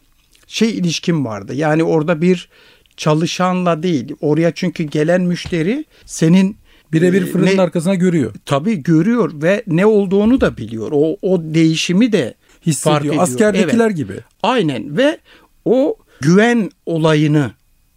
[0.47, 1.55] şey ilişkim vardı.
[1.55, 2.49] Yani orada bir
[2.97, 4.15] çalışanla değil.
[4.21, 6.57] Oraya çünkü gelen müşteri senin
[6.93, 8.35] Birebir e, fırının ne- arkasına görüyor.
[8.47, 10.91] tabii görüyor ve ne olduğunu da biliyor.
[10.93, 13.01] O o değişimi de fark Hissediyor.
[13.01, 13.23] ediyor.
[13.23, 13.97] Askerdekiler Evet.
[13.97, 14.13] gibi.
[14.43, 15.19] Aynen ve
[15.65, 17.51] o güven olayını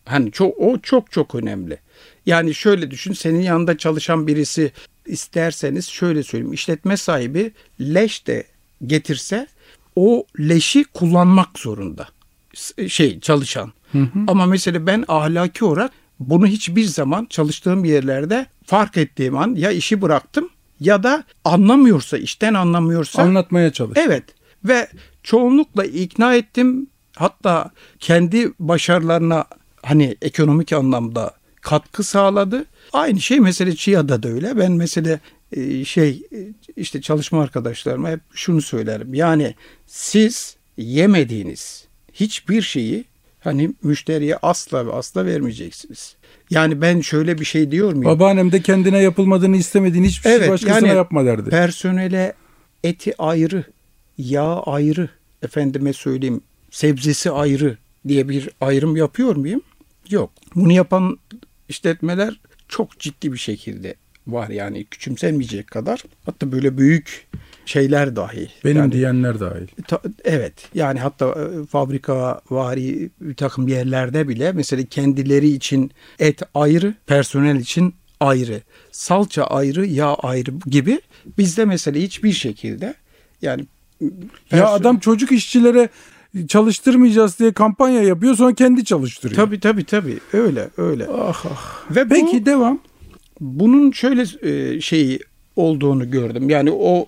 [0.06, 1.78] hani çok o çok çok önemli.
[2.26, 4.72] Yani şöyle düşün senin yanında çalışan birisi
[5.06, 8.44] isterseniz şöyle söyleyeyim işletme sahibi leş de
[8.86, 9.48] getirse
[9.96, 12.08] o leşi kullanmak zorunda.
[12.54, 13.74] S- Şey çalışan.
[14.28, 20.02] Ama mesela ben ahlaki olarak bunu hiçbir zaman çalıştığım yerlerde fark ettiğim an ya işi
[20.02, 23.98] bıraktım ya da anlamıyorsa işten anlamıyorsa Anlatmaya çalış.
[24.02, 24.24] Evet
[24.63, 24.88] ve
[25.24, 26.88] çoğunlukla ikna ettim.
[27.15, 29.46] Hatta kendi başarılarına
[29.84, 32.65] hani ekonomik anlamda katkı sağladı.
[32.94, 34.58] Aynı şey mesela Çiğa'da da öyle.
[34.58, 35.20] Ben mesela e,
[35.86, 36.38] şey e,
[36.78, 39.14] işte çalışma arkadaşlarıma hep şunu söylerim.
[39.14, 39.56] Yani
[39.88, 43.06] siz yemediğiniz hiçbir şeyi
[43.40, 46.16] hani müşteriye asla ve asla vermeyeceksiniz.
[46.50, 48.06] Yani ben şöyle bir şey diyor muyum?
[48.06, 51.50] Babaannem de kendine yapılmadığını istemediğin hiçbir şey başkasına yapma derdi.
[51.50, 52.34] Personele
[52.84, 53.64] eti ayrı,
[54.18, 55.10] yağ ayrı,
[55.42, 59.62] efendime söyleyeyim sebzesi ayrı diye bir ayrım yapıyor muyum?
[60.10, 60.32] Yok.
[60.56, 61.20] Bunu yapan
[61.70, 63.96] işletmeler çok ciddi bir şekilde
[64.32, 66.04] var yani küçümsenmeyecek kadar.
[66.26, 67.28] Hatta böyle büyük
[67.65, 68.50] şeyler dahi.
[68.65, 69.67] Benim yani, diyenler dahil.
[69.88, 76.41] Ta- evet yani hatta e, fabrika vari bir takım yerlerde bile mesela kendileri için et
[76.56, 81.02] ayrı, personel için ayrı, salça ayrı, yağ ayrı gibi
[81.38, 82.94] bizde mesela hiçbir şekilde
[83.41, 83.65] yani
[84.02, 84.10] Ya
[84.52, 85.89] perso- adam çocuk işçilere
[86.48, 89.46] çalıştırmayacağız diye kampanya yapıyor sonra kendi çalıştırıyor.
[89.46, 91.08] tabii tabii tabii öyle öyle.
[91.08, 91.96] Ah, ah.
[91.96, 92.80] Ve bu- Peki devam.
[93.41, 95.19] Bunun şöyle e, şeyi
[95.56, 96.49] olduğunu gördüm.
[96.49, 97.06] Yani o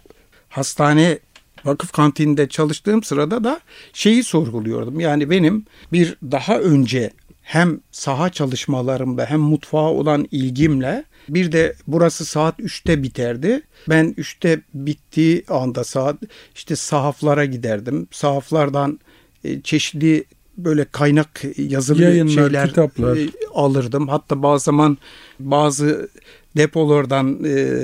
[0.50, 1.20] hastane
[1.66, 3.60] vakıf kantininde çalıştığım sırada da
[3.94, 5.00] şeyi sorguluyordum.
[5.00, 12.26] Yani benim bir daha önce hem saha çalışmalarımda hem mutfağa olan ilgimle bir de burası
[12.26, 13.62] saat 3'te biterdi.
[13.90, 16.16] Ben 3'te bittiği anda saat
[16.56, 18.08] işte sahaflara giderdim.
[18.12, 19.00] Sahaflardan
[19.44, 20.26] e, çeşitli
[20.58, 23.18] böyle kaynak yazılı Yayınlar, şeyler kitaplar.
[23.18, 24.08] e, alırdım.
[24.08, 24.98] Hatta bazı zaman
[25.40, 26.10] bazı
[26.58, 27.76] depolardan e,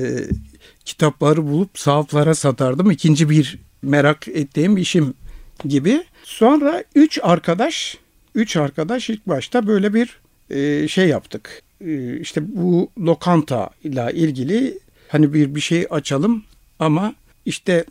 [0.85, 2.91] kitapları bulup sahaflara satardım.
[2.91, 5.13] İkinci bir merak ettiğim işim
[5.65, 6.03] gibi.
[6.23, 7.97] Sonra üç arkadaş,
[8.35, 11.61] üç arkadaş ilk başta böyle bir e, şey yaptık.
[11.81, 16.43] E, işte bu lokanta ile ilgili hani bir bir şey açalım
[16.79, 17.85] ama işte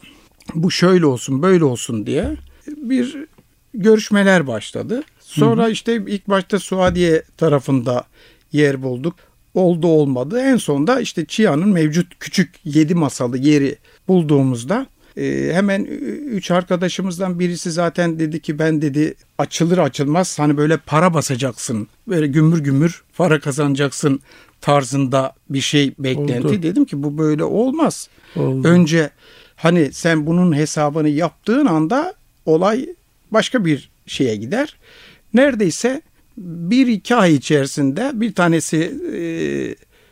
[0.54, 2.36] bu şöyle olsun böyle olsun diye
[2.76, 3.16] bir
[3.78, 5.02] görüşmeler başladı.
[5.20, 8.04] Sonra işte ilk başta Suadiye tarafında
[8.52, 9.14] yer bulduk.
[9.54, 10.40] Oldu olmadı.
[10.40, 13.76] En sonunda işte Çia'nın mevcut küçük 7 masalı yeri
[14.08, 14.86] bulduğumuzda
[15.16, 15.84] e, hemen
[16.30, 21.88] üç arkadaşımızdan birisi zaten dedi ki ben dedi açılır açılmaz hani böyle para basacaksın.
[22.08, 24.20] Böyle gümbür gümbür para kazanacaksın
[24.60, 26.46] tarzında bir şey beklenti.
[26.46, 26.62] Oldu.
[26.62, 28.08] Dedim ki bu böyle olmaz.
[28.36, 28.68] Oldu.
[28.68, 29.10] Önce
[29.56, 32.14] hani sen bunun hesabını yaptığın anda
[32.46, 32.88] olay
[33.32, 34.76] başka bir şeye gider.
[35.34, 36.02] Neredeyse
[36.38, 39.20] bir iki ay içerisinde bir tanesi e,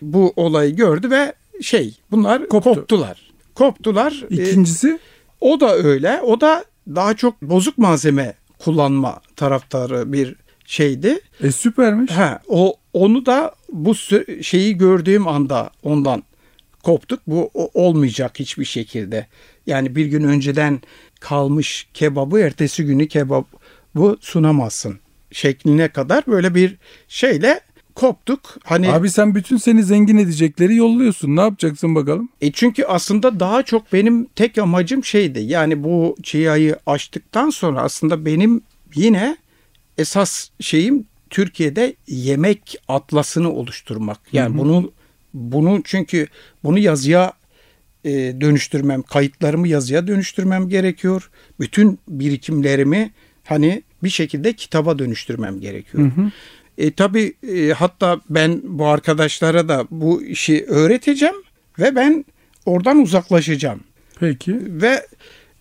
[0.02, 2.74] bu olayı gördü ve şey bunlar Koptu.
[2.74, 3.31] koptular.
[3.55, 4.24] Koptular.
[4.31, 4.98] E, İkincisi
[5.40, 6.20] o da öyle.
[6.20, 10.35] O da daha çok bozuk malzeme kullanma taraftarı bir
[10.66, 11.20] şeydi.
[11.42, 12.11] e, süpermiş.
[12.12, 13.94] Ha, o onu da bu
[14.42, 16.22] şeyi gördüğüm anda ondan
[16.83, 17.20] koptuk.
[17.26, 19.26] Bu olmayacak hiçbir şekilde.
[19.66, 20.81] Yani bir gün önceden
[21.28, 23.46] kalmış kebabı ertesi günü kebap
[23.94, 24.98] bu sunamazsın
[25.32, 26.76] şekline kadar böyle bir
[27.08, 27.60] şeyle
[27.94, 28.56] koptuk.
[28.64, 31.36] Hani Abi sen bütün seni zengin edecekleri yolluyorsun.
[31.36, 32.28] Ne yapacaksın bakalım?
[32.40, 35.40] e çünkü aslında daha çok benim tek amacım şeydi.
[35.40, 38.62] Yani bu çiğayı açtıktan sonra aslında benim
[38.94, 39.36] yine
[39.98, 44.18] esas şeyim Türkiye'de yemek atlasını oluşturmak.
[44.32, 44.92] Yani bunu
[45.34, 46.28] bunu çünkü
[46.64, 47.32] bunu yazıya
[48.07, 51.31] e, dönüştürmem, kayıtlarımı yazıya dönüştürmem gerekiyor.
[51.61, 53.11] Bütün birikimlerimi
[53.45, 56.12] hani bir şekilde kitaba dönüştürmem gerekiyor.
[56.79, 61.35] E, tabii e, hatta ben bu arkadaşlara da bu işi öğreteceğim
[61.79, 62.25] ve ben
[62.66, 63.81] oradan uzaklaşacağım.
[64.21, 64.59] Peki.
[64.83, 65.07] Ve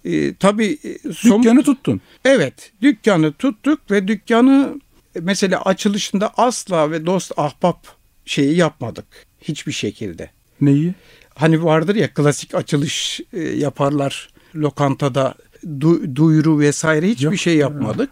[0.05, 2.01] e, tabii e, som- Dükkanı tuttun.
[2.25, 4.79] Evet, dükkanı tuttuk ve dükkanı
[5.21, 7.87] mesela açılışında asla ve dost ahbap
[8.25, 9.05] şeyi yapmadık
[9.41, 10.29] hiçbir şekilde.
[10.61, 10.93] Neyi?
[11.35, 15.33] Hani vardır ya klasik açılış e, yaparlar lokantada
[15.65, 18.09] du- duyuru vesaire hiçbir Yok, şey yapmadık.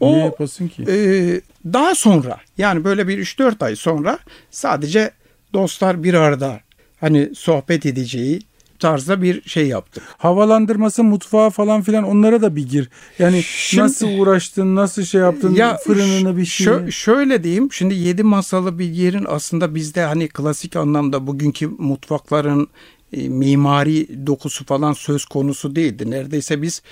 [0.00, 0.82] Niye O yapasın ki?
[0.88, 0.96] e,
[1.72, 4.18] daha sonra yani böyle bir 3-4 ay sonra
[4.50, 5.10] sadece
[5.52, 6.60] dostlar bir arada
[7.00, 8.40] hani sohbet edeceği
[8.78, 10.02] tarzda bir şey yaptık.
[10.18, 12.88] Havalandırması, mutfağı falan filan onlara da bir gir.
[13.18, 16.66] Yani Şimdi- nasıl uğraştın, nasıl şey yaptın, fırınını bir şey.
[16.66, 22.68] şö- şöyle diyeyim şimdi yedi masalı bir yerin aslında bizde hani klasik anlamda bugünkü mutfakların
[23.12, 26.10] e, mimari dokusu falan söz konusu değildi.
[26.10, 26.82] Neredeyse biz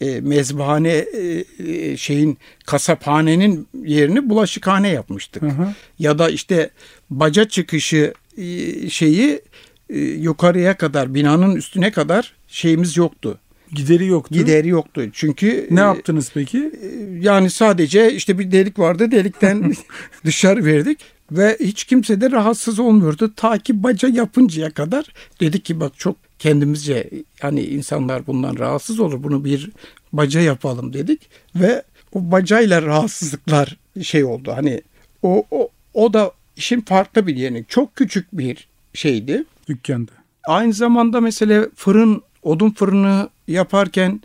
[0.00, 5.42] e, mezbahane e, e, şeyin kasaphanenin yerini bulaşıkhane yapmıştık.
[5.42, 5.74] Hı hı.
[5.98, 6.70] Ya da işte
[7.10, 8.44] baca çıkışı e,
[8.90, 9.40] şeyi
[9.90, 13.38] e, yukarıya kadar binanın üstüne kadar şeyimiz yoktu.
[13.72, 14.34] Gideri yoktu.
[14.34, 15.10] Gideri yoktu.
[15.12, 16.72] Çünkü Ne e, yaptınız peki?
[17.20, 19.72] yani sadece işte bir delik vardı delikten
[20.24, 20.98] dışarı verdik
[21.32, 25.06] ve hiç kimse de rahatsız olmuyordu ta ki baca yapıncaya kadar
[25.40, 29.70] dedik ki bak çok kendimizce hani insanlar bundan rahatsız olur bunu bir
[30.12, 31.20] baca yapalım dedik
[31.56, 34.82] ve o bacayla rahatsızlıklar şey oldu hani
[35.22, 40.12] o o, o da işin farklı bir yeri çok küçük bir şeydi Dükkanda.
[40.46, 44.20] Aynı zamanda mesela fırın, odun fırını yaparken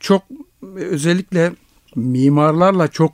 [0.00, 0.22] çok
[0.76, 1.52] özellikle
[1.96, 3.12] mimarlarla çok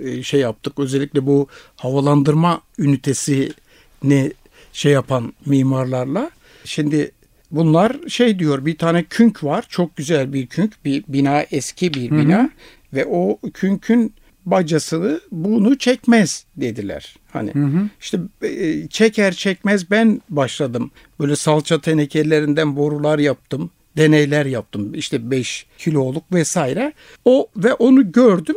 [0.00, 0.78] e, şey yaptık.
[0.78, 4.32] Özellikle bu havalandırma ünitesini
[4.72, 6.30] şey yapan mimarlarla.
[6.64, 7.12] Şimdi
[7.50, 9.64] bunlar şey diyor bir tane künk var.
[9.68, 10.84] Çok güzel bir künk.
[10.84, 12.50] Bir bina eski bir bina
[12.92, 14.14] ve o künkün
[14.46, 17.16] bacasını bunu çekmez dediler.
[17.32, 17.52] Hani
[18.00, 20.90] işte e, çeker çekmez ben başladım.
[21.20, 23.70] Böyle salça tenekelerinden borular yaptım.
[23.96, 24.94] Deneyler yaptım.
[24.94, 26.92] İşte 5 kiloluk vesaire.
[27.24, 28.56] O ve onu gördüm.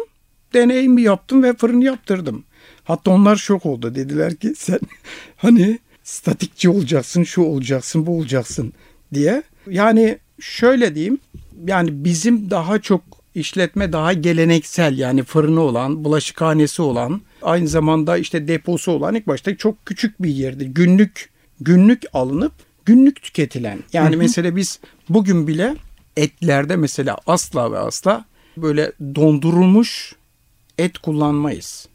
[0.54, 2.44] Deneyimi yaptım ve fırın yaptırdım.
[2.84, 3.96] Hatta onlar şok oldu.
[3.96, 4.80] Dediler ki sen
[5.38, 8.74] hani statikçi olacaksın, şu olacaksın, bu olacaksın
[9.14, 9.44] diye.
[9.70, 11.20] Yani şöyle diyeyim.
[11.68, 13.02] Yani bizim daha çok
[13.36, 19.58] işletme daha geleneksel yani fırını olan, bulaşıkhanesi olan, aynı zamanda işte deposu olan ilk başta
[19.58, 20.66] çok küçük bir yerdi.
[20.66, 21.30] Günlük
[21.62, 22.54] günlük alınıp
[22.86, 23.80] günlük tüketilen.
[23.94, 25.76] Yani mesela biz bugün bile
[26.18, 28.26] etlerde mesela asla ve asla
[28.58, 30.16] böyle dondurulmuş
[30.78, 31.88] et kullanmayız.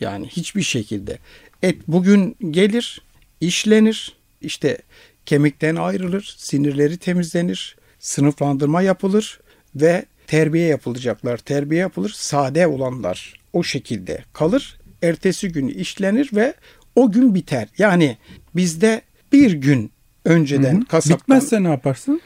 [0.00, 1.18] Yani hiçbir şekilde.
[1.62, 3.02] Et bugün gelir,
[3.40, 4.78] işlenir, işte
[5.26, 9.40] kemikten ayrılır, sinirleri temizlenir, sınıflandırma yapılır
[9.74, 11.38] ve terbiye yapılacaklar.
[11.38, 14.78] Terbiye yapılır, sade olanlar o şekilde kalır.
[15.02, 16.54] Ertesi gün işlenir ve
[16.96, 17.68] o gün biter.
[17.78, 18.16] Yani
[18.56, 19.90] bizde bir gün
[20.24, 22.20] önceden kasaptan Bitmezse ne yaparsın?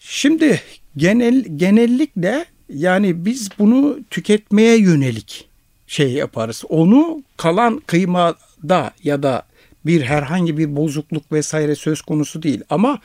[0.00, 0.60] Şimdi
[0.96, 5.48] genel genellikle yani biz bunu tüketmeye yönelik
[5.86, 6.64] şey yaparız.
[6.68, 9.42] Onu kalan kıymada ya da
[9.86, 12.60] bir herhangi bir bozukluk vesaire söz konusu değil.
[12.70, 12.98] Ama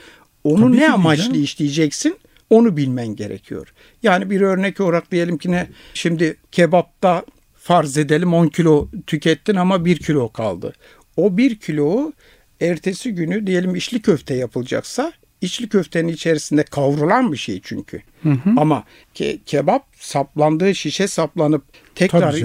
[0.43, 1.43] onu Tabii ne amaçlı canım.
[1.43, 2.17] işleyeceksin
[2.49, 3.73] onu bilmen gerekiyor.
[4.03, 9.85] Yani bir örnek olarak diyelim ki ne şimdi kebapta farz edelim 10 kilo tükettin ama
[9.85, 10.73] 1 kilo kaldı.
[11.17, 12.11] O 1 kilo
[12.61, 18.01] ertesi günü diyelim içli köfte yapılacaksa içli köftenin içerisinde kavrulan bir şey çünkü.
[18.57, 18.83] Ama
[19.15, 21.63] ke- kebap saplandığı şişe saplanıp
[21.95, 22.35] tekrar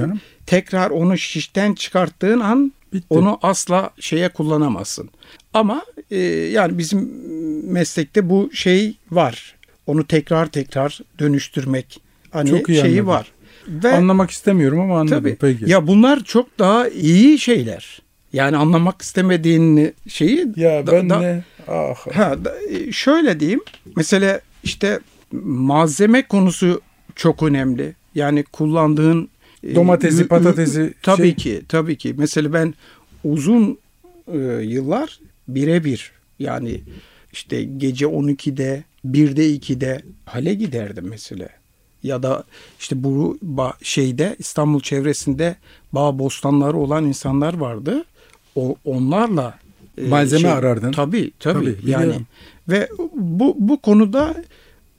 [0.46, 3.06] tekrar onu şişten çıkarttığın an Bitti.
[3.10, 5.10] onu asla şeye kullanamazsın.
[5.54, 7.10] Ama e, yani bizim
[7.72, 9.55] meslekte bu şey var.
[9.86, 13.06] Onu tekrar tekrar dönüştürmek hani Çok iyi şeyi anladım.
[13.06, 13.32] var.
[13.68, 15.18] Ve Anlamak istemiyorum ama anladım.
[15.18, 15.70] tabii Peki.
[15.70, 18.02] ya bunlar çok daha iyi şeyler.
[18.32, 21.44] Yani anlamak istemediğin şeyi Ya da- ben da- ne?
[21.68, 22.06] Ah.
[22.14, 23.60] Ha, da- e, şöyle diyeyim.
[23.96, 25.00] Mesela işte
[25.42, 26.80] malzeme konusu
[27.16, 27.94] çok önemli.
[28.14, 29.28] Yani kullandığın
[29.64, 32.14] e, Domatesi, ü- patatesi, tabii şey- ki, tabii ki.
[32.18, 32.74] Mesela ben
[33.24, 33.78] uzun
[34.32, 36.80] e, yıllar birebir yani
[37.32, 41.48] işte gece 12'de, 1'de 2'de hale giderdim mesela.
[42.02, 42.44] Ya da
[42.78, 43.38] işte bu
[43.82, 45.56] şeyde İstanbul çevresinde
[45.92, 48.04] bağ bostanları olan insanlar vardı.
[48.56, 49.58] O onlarla
[49.98, 50.92] e, Malzeme arardın.
[50.92, 51.54] Tabii tabii.
[51.58, 52.26] Tabii, yani biliyorum.
[52.68, 54.44] ve bu bu konuda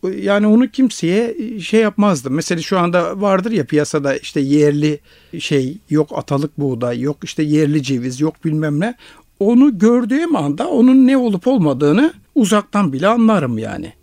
[0.04, 2.32] yani onu kimseye şey yapmazdı.
[2.32, 5.00] Mesela şu anda vardır ya piyasada işte yerli
[5.40, 8.96] şey yok atalık buğday yok işte yerli ceviz yok bilmem ne.
[9.40, 13.94] Onu gördüğüm anda onun ne olup olmadığını uzaktan bile anlarım yani.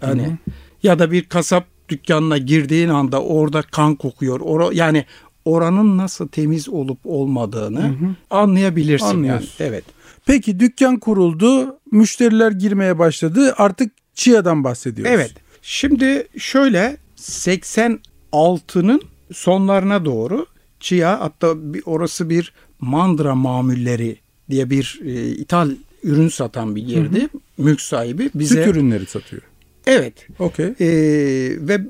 [0.00, 0.38] Hani
[0.82, 4.40] ya da bir kasap dükkanına girdiğin anda orada kan kokuyor.
[4.40, 5.04] Ora, yani
[5.44, 7.94] oranın nasıl temiz olup olmadığını
[8.30, 9.06] anlayabilirsin.
[9.06, 9.16] Yani.
[9.16, 9.64] Anlıyorsun.
[9.64, 9.84] Evet.
[10.26, 13.54] Peki dükkan kuruldu, müşteriler girmeye başladı.
[13.58, 15.14] Artık Chia'dan bahsediyoruz.
[15.14, 15.34] Evet.
[15.62, 20.46] Şimdi şöyle 86'nın sonlarına doğru
[20.80, 24.23] Chia hatta bir, orası bir mandıra mamulleri
[24.54, 25.70] diye bir e, ithal
[26.02, 27.28] ürün satan bir yerdi.
[27.58, 29.42] Mülk sahibi bize Süt ürünleri satıyor.
[29.86, 30.66] evet Okey.
[30.66, 30.86] e,
[31.68, 31.80] ve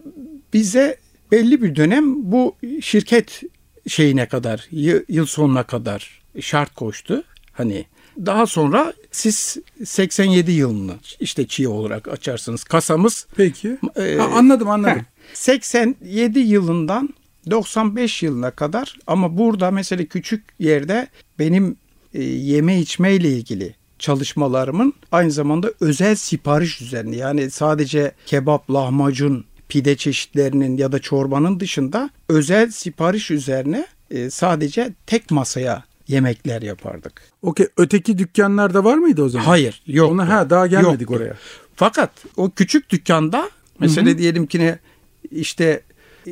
[0.54, 0.96] bize
[1.32, 3.42] belli bir dönem bu şirket
[3.88, 4.68] şeyine kadar
[5.08, 7.24] yıl sonuna kadar şart koştu.
[7.52, 7.84] Hani
[8.26, 12.64] daha sonra siz 87 yılını işte Chia olarak açarsınız.
[12.64, 13.76] Kasamız Peki.
[13.96, 14.98] Ee, Ha, anladım anladım.
[14.98, 17.14] Heh, 87 yılından
[17.50, 21.74] 95 yılına kadar ama burada mesela küçük yerde benim e,
[22.22, 29.96] yeme içme ile ilgili çalışmalarımın aynı zamanda özel sipariş üzerine yani sadece kebap, lahmacun, pide
[29.96, 37.22] çeşitlerinin ya da çorbanın dışında özel sipariş üzerine e, sadece tek masaya yemekler yapardık.
[37.42, 37.66] Okey.
[37.76, 39.44] Öteki dükkanlarda var mıydı o zaman?
[39.44, 40.12] Hayır, yok.
[40.12, 41.16] Ona ha daha gelmedik Yoktu.
[41.16, 41.34] oraya.
[41.76, 44.78] Fakat o küçük dükkanda mesela diyelim ki ne
[45.30, 45.82] işte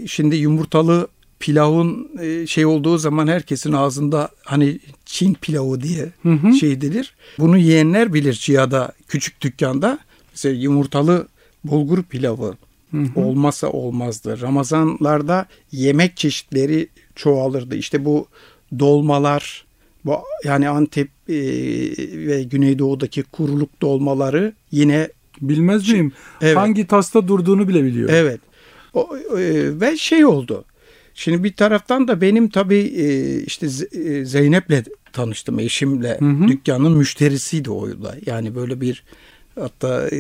[0.07, 1.09] şimdi yumurtalı
[1.43, 6.09] pilavın e, şey olduğu zaman herkesin ağzında hani Çin pilavı diye
[6.61, 7.15] şey denir.
[7.39, 9.99] Bunu yiyenler bilir Çiğa'da küçük dükkanda
[10.31, 11.29] mesela yumurtalı
[11.65, 12.55] bulgur pilavı
[13.17, 14.41] olmasa olmazdı.
[14.41, 17.77] Ramazanlarda yemek çeşitleri çoğalırdı.
[17.77, 18.27] İşte bu
[18.79, 19.65] dolmalar
[20.05, 21.37] bu yani Antep e,
[22.29, 25.09] ve Güneydoğu'daki kuruluk dolmaları yine
[25.41, 26.13] Bilmez miyim?
[26.41, 26.57] Evet.
[26.57, 28.11] Hangi tasta durduğunu bile biliyor.
[28.13, 28.41] Evet.
[28.95, 30.65] O, e, ve şey oldu.
[31.15, 36.19] Şimdi bir taraftan da benim tabii e, işte e, Zeynep'le tanıştım eşimle.
[36.49, 38.17] Dükkanın müşterisiydi o da.
[38.27, 39.05] Yani böyle bir
[39.55, 40.19] hatta e,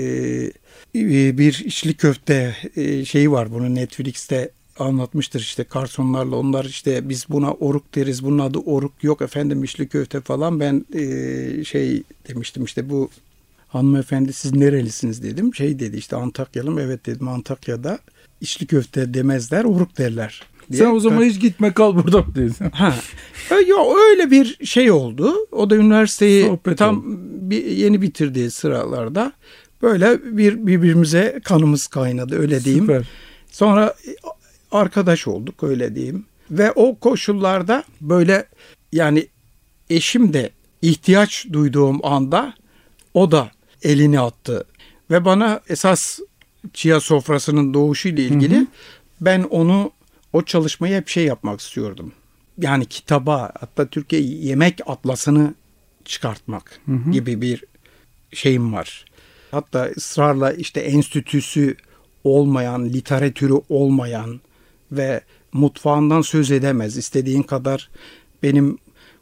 [1.38, 2.56] bir içli köfte
[3.04, 8.58] şeyi var bunu Netflix'te anlatmıştır işte garsonlarla onlar işte biz buna oruk deriz bunun adı
[8.58, 10.84] oruk yok efendim içli köfte falan ben
[11.62, 13.10] şey demiştim işte bu
[13.72, 15.54] hanımefendi siz nerelisiniz dedim.
[15.54, 16.78] Şey dedi işte Antakyalım.
[16.78, 17.98] Evet dedim Antakya'da
[18.40, 20.42] içli köfte demezler oruk derler.
[20.72, 20.82] Diye.
[20.82, 22.54] Sen o zaman hiç gitme kal burada dedin?
[22.72, 22.94] Ha.
[23.50, 23.76] E, Ya
[24.10, 25.34] öyle bir şey oldu.
[25.52, 27.18] O da üniversiteyi Sohbet tam oldu.
[27.50, 29.32] bir, yeni bitirdiği sıralarda
[29.82, 32.84] böyle bir birbirimize kanımız kaynadı öyle diyeyim.
[32.84, 33.08] Süper.
[33.50, 33.94] Sonra
[34.72, 36.24] arkadaş olduk öyle diyeyim.
[36.50, 38.46] Ve o koşullarda böyle
[38.92, 39.26] yani
[39.90, 40.50] eşim de
[40.82, 42.54] ihtiyaç duyduğum anda
[43.14, 43.50] o da
[43.82, 44.64] elini attı.
[45.10, 46.18] Ve bana esas
[46.74, 48.66] Chia sofrasının doğuşu ile ilgili
[49.20, 49.90] ben onu
[50.32, 52.12] o çalışmayı hep şey yapmak istiyordum.
[52.58, 55.54] Yani kitaba hatta Türkiye Yemek Atlasını
[56.04, 56.80] çıkartmak
[57.12, 57.64] gibi bir
[58.32, 59.04] şeyim var.
[59.50, 61.76] Hatta ısrarla işte enstitüsü
[62.24, 64.40] olmayan, literatürü olmayan
[64.92, 65.20] ve
[65.52, 66.96] mutfağından söz edemez.
[66.96, 67.90] İstediğin kadar
[68.42, 68.78] benim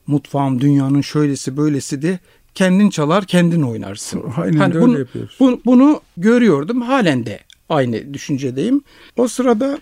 [0.07, 2.19] mutfağım dünyanın şöylesi böylesi de
[2.55, 4.25] kendin çalar kendin oynarsın.
[4.37, 5.37] Aynen de öyle bunu, yapıyoruz.
[5.41, 8.83] bu- bunu görüyordum halen de aynı düşüncedeyim.
[9.17, 9.79] O sırada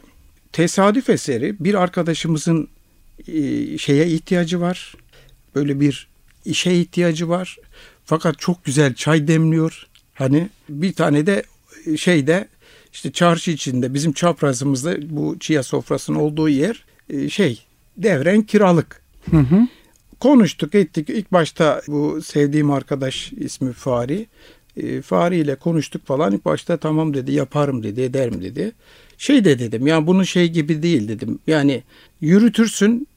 [0.59, 2.69] tesadüf eseri bir arkadaşımızın
[3.29, 4.95] e, şeye ihtiyacı var.
[5.55, 6.09] Böyle bir
[6.45, 7.59] işe ihtiyacı var.
[8.05, 9.87] Fakat çok güzel çay demliyor.
[10.15, 11.43] Hani bir tane de
[11.97, 12.49] şeyde
[12.93, 17.63] işte çarşı içinde bizim çaprazımızda bu çiğ sofrasının olduğu yer e, şey
[17.97, 19.03] devren kiralık.
[20.21, 21.11] Konuştuk ettik.
[21.11, 24.27] İlk başta bu sevdiğim arkadaş ismi Fari.
[24.83, 26.33] E, ile konuştuk falan.
[26.33, 28.73] İlk başta tamam dedi yaparım dedi ederim dedi.
[29.19, 31.39] Şey de dedim ya bunun şey gibi değil dedim.
[31.47, 31.83] Yani
[32.21, 33.09] yürütürsün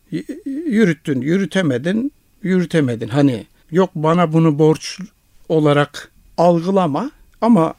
[0.46, 2.12] yürüttün yürütemedin
[2.44, 3.08] yürütemedin.
[3.08, 5.00] Hani yok bana bunu borç
[5.50, 7.74] olarak algılama ama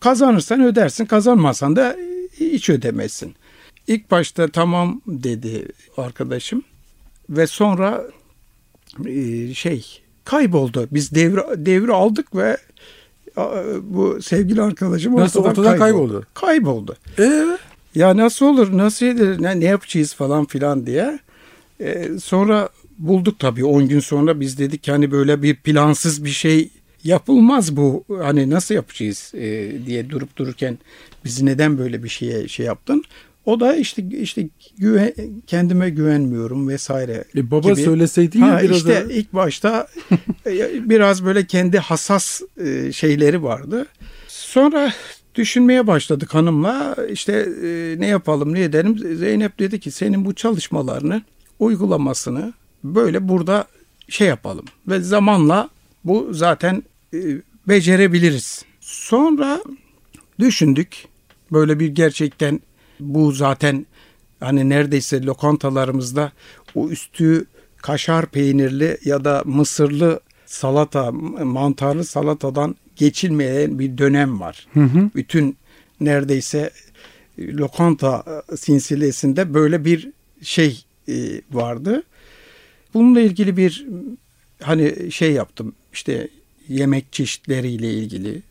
[0.00, 1.96] kazanırsan ödersin kazanmazsan da
[2.40, 3.34] hiç ödemezsin.
[3.86, 6.62] İlk başta tamam dedi arkadaşım
[7.30, 8.04] ve sonra
[9.06, 10.88] e, şey kayboldu.
[10.90, 12.56] Biz devri devri aldık ve
[13.82, 16.26] bu sevgili arkadaşım Nasıl, ortadan kayboldu?
[16.34, 16.96] Kayboldu.
[17.18, 17.58] Ee,
[17.94, 21.18] Ya nasıl olur, nasıl edilir, ne, ne yapacağız falan filan diye.
[21.80, 22.68] E, sonra
[22.98, 26.70] bulduk tabii 10 gün sonra biz dedik hani böyle bir plansız bir şey
[27.04, 28.04] yapılmaz bu.
[28.22, 30.78] Hani nasıl yapacağız e, diye durup dururken
[31.24, 33.04] bizi neden böyle bir şeye şey yaptın?
[33.46, 35.12] O da işte işte güven,
[35.46, 37.24] kendime güvenmiyorum vesaire.
[37.36, 37.82] E baba gibi.
[37.82, 39.86] söyleseydin ya Ha, biraz işte da- ilk başta
[40.46, 43.86] e, biraz böyle kendi hassas e, şeyleri vardı.
[44.28, 44.92] Sonra
[45.34, 46.96] düşünmeye başladık hanımla.
[47.10, 47.32] İşte
[47.62, 49.16] e, ne yapalım ne edelim.
[49.16, 51.22] Zeynep dedi ki senin bu çalışmalarını
[51.58, 52.52] uygulamasını
[52.84, 53.66] böyle burada
[54.08, 54.64] şey yapalım.
[54.88, 55.68] Ve zamanla
[56.04, 56.82] bu zaten
[57.68, 58.64] becerebiliriz.
[58.80, 59.60] Sonra
[60.38, 61.04] düşündük.
[61.52, 62.60] Böyle bir gerçekten
[63.00, 63.86] bu zaten
[64.40, 66.32] hani neredeyse lokantalarımızda
[66.74, 71.12] o üstü kaşar peynirli ya da mısırlı salata,
[71.44, 74.66] mantarlı salatadan geçilmeyen bir dönem var.
[75.14, 75.56] Bütün
[76.00, 76.70] neredeyse
[77.38, 80.10] lokanta sinsilesinde böyle bir
[80.42, 82.02] şey e, vardı.
[82.94, 83.86] Bununla ilgili bir
[84.62, 86.28] hani şey yaptım işte
[86.68, 88.42] yemek çeşitleriyle ilgili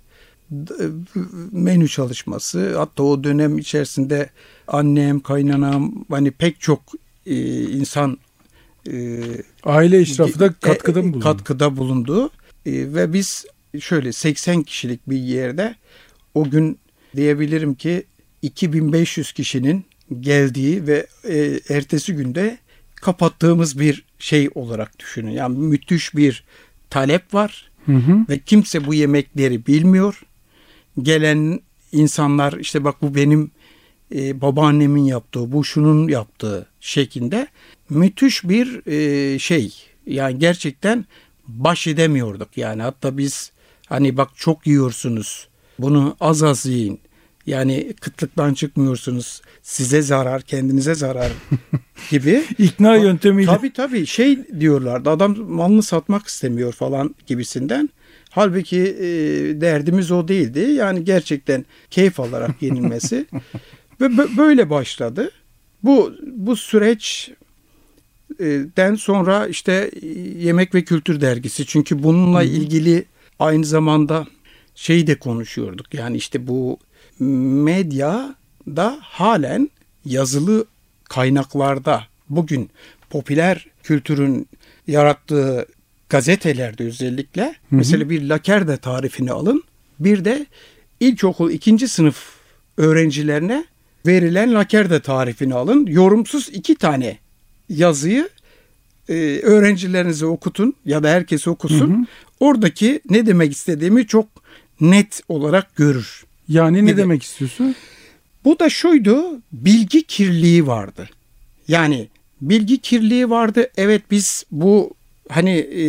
[1.51, 4.29] menü çalışması hatta o dönem içerisinde
[4.67, 6.81] annem kaynanam hani pek çok
[7.25, 8.17] e, insan
[8.91, 9.21] e,
[9.63, 11.19] aile işrafı da katkıda bulundu.
[11.19, 12.29] Katkıda bulundu
[12.65, 13.45] e, ve biz
[13.79, 15.75] şöyle 80 kişilik bir yerde
[16.33, 16.79] o gün
[17.15, 18.03] diyebilirim ki
[18.41, 19.85] 2500 kişinin
[20.19, 22.57] geldiği ve e, ertesi günde
[22.95, 25.31] kapattığımız bir şey olarak düşünün.
[25.31, 26.43] Yani müthiş bir
[26.89, 28.25] talep var hı hı.
[28.29, 30.21] ve kimse bu yemekleri bilmiyor.
[31.01, 31.59] Gelen
[31.91, 33.51] insanlar işte bak bu benim
[34.15, 37.47] e, babaannemin yaptığı, bu şunun yaptığı şeklinde
[37.89, 39.73] müthiş bir e, şey.
[40.07, 41.05] Yani gerçekten
[41.47, 42.57] baş edemiyorduk.
[42.57, 43.51] Yani hatta biz
[43.87, 45.47] hani bak çok yiyorsunuz.
[45.79, 46.99] Bunu az az yiyin.
[47.45, 49.41] Yani kıtlıktan çıkmıyorsunuz.
[49.61, 51.31] Size zarar, kendinize zarar
[52.09, 52.43] gibi.
[52.57, 53.51] İkna yöntemiyle.
[53.51, 55.09] Tabii tabii şey diyorlardı.
[55.09, 57.89] Adam malını satmak istemiyor falan gibisinden.
[58.35, 59.07] Halbuki e,
[59.61, 60.59] derdimiz o değildi.
[60.59, 63.25] Yani gerçekten keyif alarak yenilmesi.
[64.01, 65.31] Ve böyle başladı.
[65.83, 67.31] Bu bu süreç
[68.77, 69.91] den sonra işte
[70.37, 73.05] Yemek ve Kültür Dergisi çünkü bununla ilgili
[73.39, 74.27] aynı zamanda
[74.75, 75.93] şey de konuşuyorduk.
[75.93, 76.79] Yani işte bu
[77.19, 78.35] medya
[78.67, 79.69] da halen
[80.05, 80.65] yazılı
[81.03, 82.69] kaynaklarda bugün
[83.09, 84.47] popüler kültürün
[84.87, 85.65] yarattığı
[86.09, 87.53] gazetelerde özellikle hı hı.
[87.71, 89.63] mesela bir lakerde tarifini alın.
[89.99, 90.45] Bir de
[90.99, 92.35] ilkokul ikinci sınıf
[92.77, 93.65] öğrencilerine
[94.05, 95.85] verilen lakerde tarifini alın.
[95.85, 97.17] Yorumsuz iki tane
[97.69, 98.29] yazıyı
[99.09, 101.93] e, öğrencilerinize okutun ya da herkes okusun.
[101.93, 102.05] Hı hı.
[102.39, 104.27] Oradaki ne demek istediğimi çok
[104.81, 106.25] net olarak görür.
[106.47, 106.97] Yani ne Gibi.
[106.97, 107.75] demek istiyorsun?
[108.45, 111.09] Bu da şuydu, bilgi kirliliği vardı.
[111.67, 112.07] Yani
[112.41, 113.69] bilgi kirliliği vardı.
[113.77, 114.93] Evet biz bu
[115.29, 115.83] hani e,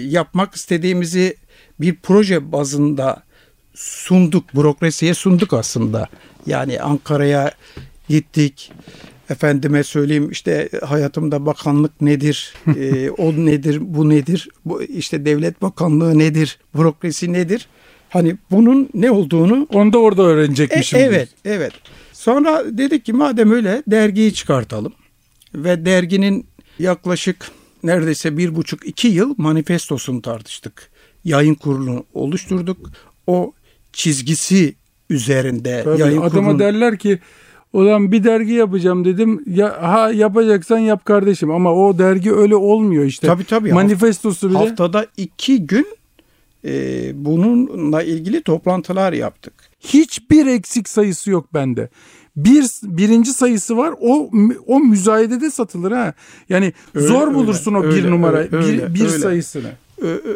[0.00, 1.36] yapmak istediğimizi
[1.80, 3.22] bir proje bazında
[3.74, 6.08] sunduk, bürokrasiye sunduk aslında.
[6.46, 7.52] Yani Ankara'ya
[8.08, 8.72] gittik.
[9.30, 16.18] Efendime söyleyeyim işte hayatımda bakanlık nedir, e, o nedir, bu nedir, bu işte devlet bakanlığı
[16.18, 17.68] nedir, bürokrasi nedir?
[18.08, 19.66] Hani bunun ne olduğunu...
[19.72, 20.98] Onu da orada öğrenecekmişim.
[20.98, 21.72] E, evet, evet.
[22.12, 24.92] Sonra dedik ki madem öyle dergiyi çıkartalım.
[25.54, 26.46] Ve derginin
[26.78, 27.50] yaklaşık
[27.82, 30.90] neredeyse bir buçuk iki yıl manifestosunu tartıştık.
[31.24, 32.90] Yayın kurulunu oluşturduk.
[33.26, 33.52] O
[33.92, 34.74] çizgisi
[35.10, 36.58] üzerinde Tabii, yayın adama kurulunu...
[36.58, 37.18] derler ki
[37.72, 39.42] Ulan bir dergi yapacağım dedim.
[39.46, 43.26] Ya ha yapacaksan yap kardeşim ama o dergi öyle olmuyor işte.
[43.26, 43.72] Tabii tabii.
[43.72, 44.58] Manifestosu bile.
[44.58, 45.86] Haftada iki gün
[46.64, 46.70] e,
[47.14, 49.54] bununla ilgili toplantılar yaptık.
[49.80, 51.88] Hiçbir eksik sayısı yok bende.
[52.44, 53.94] Bir birinci sayısı var.
[54.00, 54.30] O
[54.66, 56.14] o müzayedede satılır ha.
[56.48, 59.18] Yani öyle, zor bulursun öyle, o bir öyle, numara öyle, bir, bir öyle.
[59.18, 59.70] sayısını.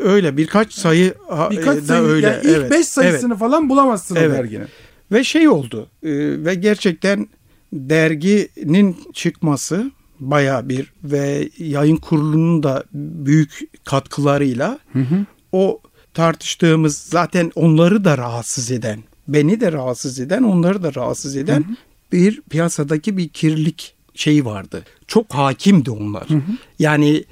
[0.05, 1.14] Öyle birkaç sayı
[1.50, 2.26] birkaç da sayı, öyle.
[2.26, 3.40] Yani ilk evet, beş sayısını evet.
[3.40, 4.30] falan bulamazsın evet.
[4.30, 4.66] o derginin.
[5.12, 6.11] Ve şey oldu e,
[6.44, 7.28] ve gerçekten
[7.72, 9.90] derginin çıkması
[10.20, 15.26] baya bir ve yayın kurulunun da büyük katkılarıyla hı hı.
[15.53, 15.80] o
[16.14, 21.68] tartıştığımız zaten onları da rahatsız eden, beni de rahatsız eden, onları da rahatsız eden hı
[21.68, 21.76] hı.
[22.12, 24.84] Bir piyasadaki bir kirlilik şeyi vardı.
[25.06, 26.30] Çok hakimdi onlar.
[26.30, 26.42] Hı hı.
[26.78, 27.24] Yani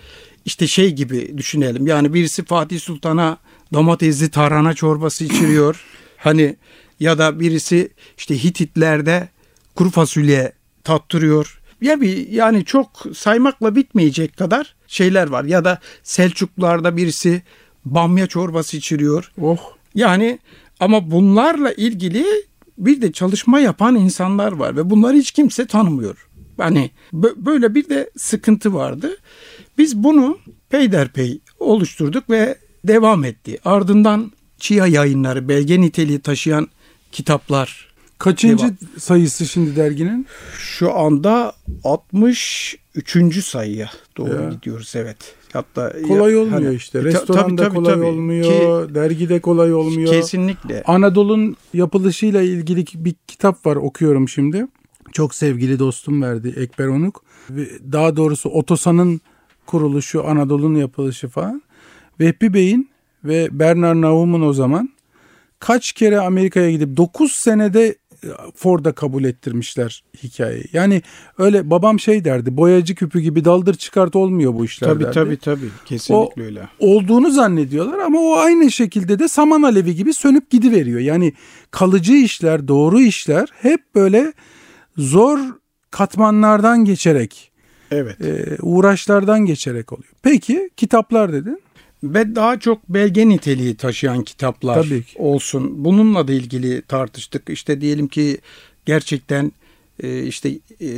[0.44, 1.86] işte şey gibi düşünelim.
[1.86, 3.38] Yani birisi Fatih Sultan'a
[3.72, 5.84] domatesli tarhana çorbası içiriyor.
[6.16, 6.56] hani
[7.00, 9.28] ya da birisi işte Hititlerde
[9.74, 10.52] kuru fasulye
[10.84, 11.60] tattırıyor.
[11.80, 15.44] Ya bir yani çok saymakla bitmeyecek kadar şeyler var.
[15.44, 17.42] Ya da Selçuklularda birisi
[17.84, 19.32] bamya çorbası içiriyor.
[19.40, 19.58] Oh.
[19.94, 20.38] Yani
[20.80, 22.26] ama bunlarla ilgili
[22.86, 26.28] bir de çalışma yapan insanlar var ve bunları hiç kimse tanımıyor.
[26.56, 26.90] Hani
[27.36, 29.16] böyle bir de sıkıntı vardı.
[29.78, 33.58] Biz bunu peyderpey oluşturduk ve devam etti.
[33.64, 36.68] Ardından Çiğa yayınları belge niteliği taşıyan
[37.12, 37.90] kitaplar.
[38.18, 38.76] Kaçıncı devam.
[38.98, 40.26] sayısı şimdi derginin?
[40.58, 41.52] Şu anda
[41.84, 43.44] 63.
[43.44, 44.50] sayıya doğru ya.
[44.50, 45.34] gidiyoruz evet.
[45.52, 47.04] Hatta kolay ya, olmuyor hani, işte.
[47.04, 48.04] Restoranda tabii, tabii, kolay tabii.
[48.04, 48.44] olmuyor,
[48.88, 50.12] Ki, dergide kolay olmuyor.
[50.12, 50.82] Kesinlikle.
[50.86, 54.66] Anadolu'nun yapılışıyla ilgili bir kitap var okuyorum şimdi.
[55.12, 57.24] Çok sevgili dostum verdi Ekber Onuk.
[57.92, 59.20] Daha doğrusu Otosan'ın
[59.66, 61.62] kuruluşu, Anadolu'nun yapılışı falan.
[62.20, 62.90] Vehbi Bey'in
[63.24, 64.90] ve Bernard Naum'un o zaman
[65.58, 67.94] kaç kere Amerika'ya gidip 9 senede
[68.56, 70.64] Ford'a kabul ettirmişler hikayeyi.
[70.72, 71.02] Yani
[71.38, 75.14] öyle babam şey derdi boyacı küpü gibi daldır çıkart olmuyor bu işler Tabii derdi.
[75.14, 75.68] tabii tabii.
[75.86, 76.68] Kesinlikle O- öyle.
[76.78, 81.00] Olduğunu zannediyorlar ama o aynı şekilde de saman alevi gibi sönüp gidiveriyor.
[81.00, 81.32] Yani
[81.70, 84.32] kalıcı işler, doğru işler hep böyle
[84.96, 85.38] zor
[85.90, 87.50] katmanlardan geçerek,
[87.90, 88.20] Evet.
[88.20, 90.12] e, uğraşlardan geçerek oluyor.
[90.22, 91.62] Peki kitaplar dedin.
[92.04, 95.18] Ve daha çok belge niteliği taşıyan kitaplar Tabii ki.
[95.18, 95.84] olsun.
[95.84, 97.50] Bununla da ilgili tartıştık.
[97.50, 98.38] İşte diyelim ki
[98.86, 99.52] gerçekten
[100.02, 100.90] e, işte e,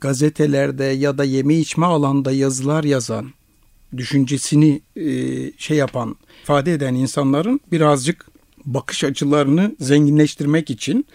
[0.00, 3.30] gazetelerde ya da yeme içme alanda yazılar yazan,
[3.96, 5.06] düşüncesini e,
[5.58, 8.26] şey yapan, ifade eden insanların birazcık
[8.64, 11.06] bakış açılarını zenginleştirmek için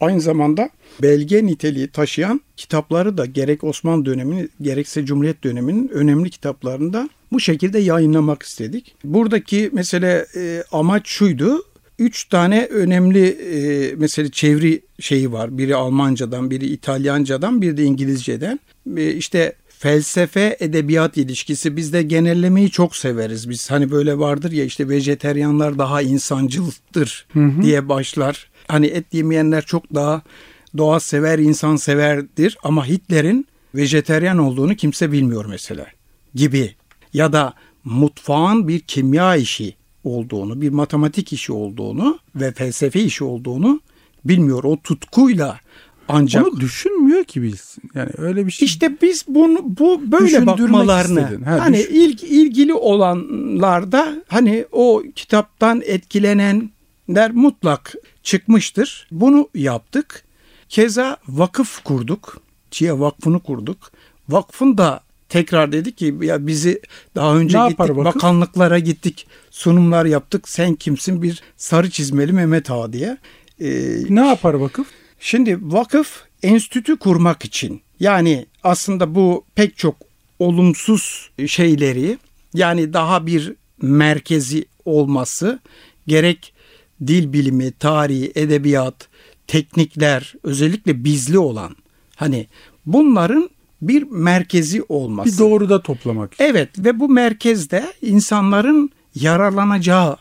[0.00, 0.70] aynı zamanda
[1.02, 7.78] belge niteliği taşıyan kitapları da gerek Osmanlı dönemini gerekse Cumhuriyet döneminin önemli kitaplarında bu şekilde
[7.78, 8.94] yayınlamak istedik.
[9.04, 11.64] Buradaki mesele e, amaç şuydu.
[11.98, 15.58] Üç tane önemli e, mesela çeviri şeyi var.
[15.58, 18.60] Biri Almancadan, biri İtalyancadan, biri de İngilizceden.
[18.96, 23.50] E, işte felsefe edebiyat ilişkisi biz de genellemeyi çok severiz.
[23.50, 27.26] Biz hani böyle vardır ya işte vejeteryanlar daha insancıldır
[27.62, 28.50] diye başlar.
[28.68, 30.22] Hani et yemeyenler çok daha
[30.78, 35.86] doğa sever, insan severdir ama Hitler'in vejeteryan olduğunu kimse bilmiyor mesela
[36.34, 36.74] gibi.
[37.14, 37.54] Ya da
[37.84, 43.80] mutfağın bir kimya işi olduğunu, bir matematik işi olduğunu ve felsefe işi olduğunu
[44.24, 44.64] bilmiyor.
[44.64, 45.60] O tutkuyla
[46.08, 47.82] ancak Onu düşünmüyor ki bilsin.
[47.94, 48.66] Yani öyle bir şey.
[48.66, 51.42] işte biz bunu bu böyle bakmalarını istedin.
[51.42, 59.08] Ha, hani düş- ilg, ilgili olanlarda hani o kitaptan etkilenenler mutlak çıkmıştır.
[59.10, 60.24] Bunu yaptık.
[60.68, 62.40] Keza vakıf kurduk.
[62.70, 63.92] Çiğe Vakfı'nı kurduk.
[64.28, 65.00] Vakfın da
[65.30, 66.80] tekrar dedik ki ya bizi
[67.14, 72.92] daha önce Ne gittik bakanlıklara gittik sunumlar yaptık sen kimsin bir sarı çizmeli Mehmet Ağa
[72.92, 73.18] diye.
[73.60, 74.86] Ee, ne yapar vakıf?
[75.20, 79.96] Şimdi vakıf enstitü kurmak için yani aslında bu pek çok
[80.38, 82.18] olumsuz şeyleri
[82.54, 85.60] yani daha bir merkezi olması
[86.06, 86.52] gerek
[87.06, 89.08] dil bilimi, tarihi, edebiyat,
[89.46, 91.76] teknikler özellikle bizli olan
[92.16, 92.46] hani
[92.86, 93.50] bunların
[93.82, 95.32] bir merkezi olması.
[95.32, 96.32] Bir doğruda toplamak.
[96.38, 100.16] Evet ve bu merkezde insanların yararlanacağı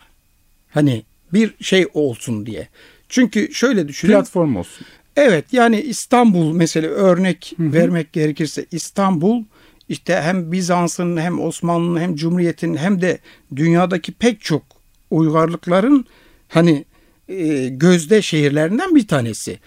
[0.70, 1.03] hani
[1.34, 2.68] bir şey olsun diye.
[3.10, 4.14] Çünkü şöyle düşünün.
[4.14, 4.88] Platform olsun.
[5.16, 9.43] Evet yani İstanbul mesela örnek vermek gerekirse İstanbul
[9.89, 13.20] işte hem Bizans'ın hem Osmanlı'nın hem Cumhuriyet'in hem de
[13.55, 14.64] dünyadaki pek çok
[15.12, 16.05] uygarlıkların
[16.47, 16.86] hani
[17.28, 19.60] e, gözde şehirlerinden bir tanesi.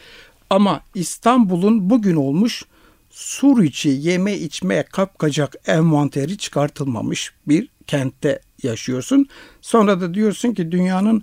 [0.50, 2.64] Ama İstanbul'un bugün olmuş
[3.12, 9.26] sur içi yeme içmeye kapkacak envanteri çıkartılmamış bir kentte yaşıyorsun.
[9.60, 11.22] Sonra da diyorsun ki dünyanın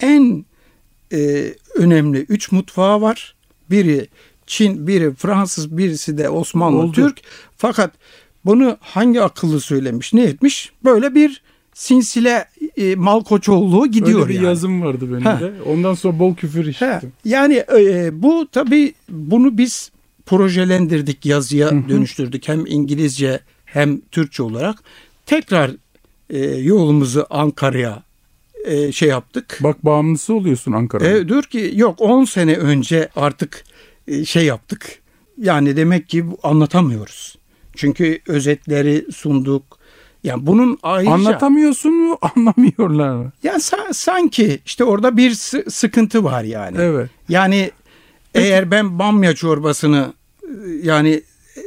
[0.00, 0.44] en
[1.12, 3.34] e, önemli üç mutfağı var.
[3.70, 4.08] Biri
[4.46, 6.92] Çin, biri Fransız, birisi de Osmanlı Oldu.
[6.92, 7.20] Türk.
[7.56, 7.90] Fakat
[8.44, 10.72] bunu hangi akıllı söylemiş, ne etmiş?
[10.84, 11.42] Böyle bir
[11.74, 12.44] sinsile
[12.76, 14.44] e, Malkoçoğlu gidiyor Öyle bir yani.
[14.44, 15.40] yazım vardı benim Ha.
[15.40, 15.52] de.
[15.66, 17.12] Ondan sonra bol küfür işittim.
[17.24, 19.90] yani e, bu tabii bunu biz
[20.26, 22.48] projelendirdik, yazıya dönüştürdük.
[22.48, 24.78] Hem İngilizce hem Türkçe olarak.
[25.26, 25.70] Tekrar
[26.30, 28.02] e, yolumuzu Ankara'ya
[28.64, 29.58] e, şey yaptık.
[29.62, 31.08] Bak bağımlısı oluyorsun Ankara'da.
[31.08, 33.64] E, diyor ki yok 10 sene önce artık
[34.08, 34.98] e, şey yaptık.
[35.38, 37.38] Yani demek ki anlatamıyoruz.
[37.76, 39.78] Çünkü özetleri sunduk.
[40.24, 42.18] Yani bunun ayrıca Anlatamıyorsun mu?
[42.36, 43.32] Anlamıyorlar mı?
[43.42, 46.76] ya sa- sanki işte orada bir sı- sıkıntı var yani.
[46.80, 47.10] Evet.
[47.28, 47.70] Yani
[48.34, 50.12] eğer ben bamya çorbasını
[50.42, 50.48] e,
[50.82, 51.22] yani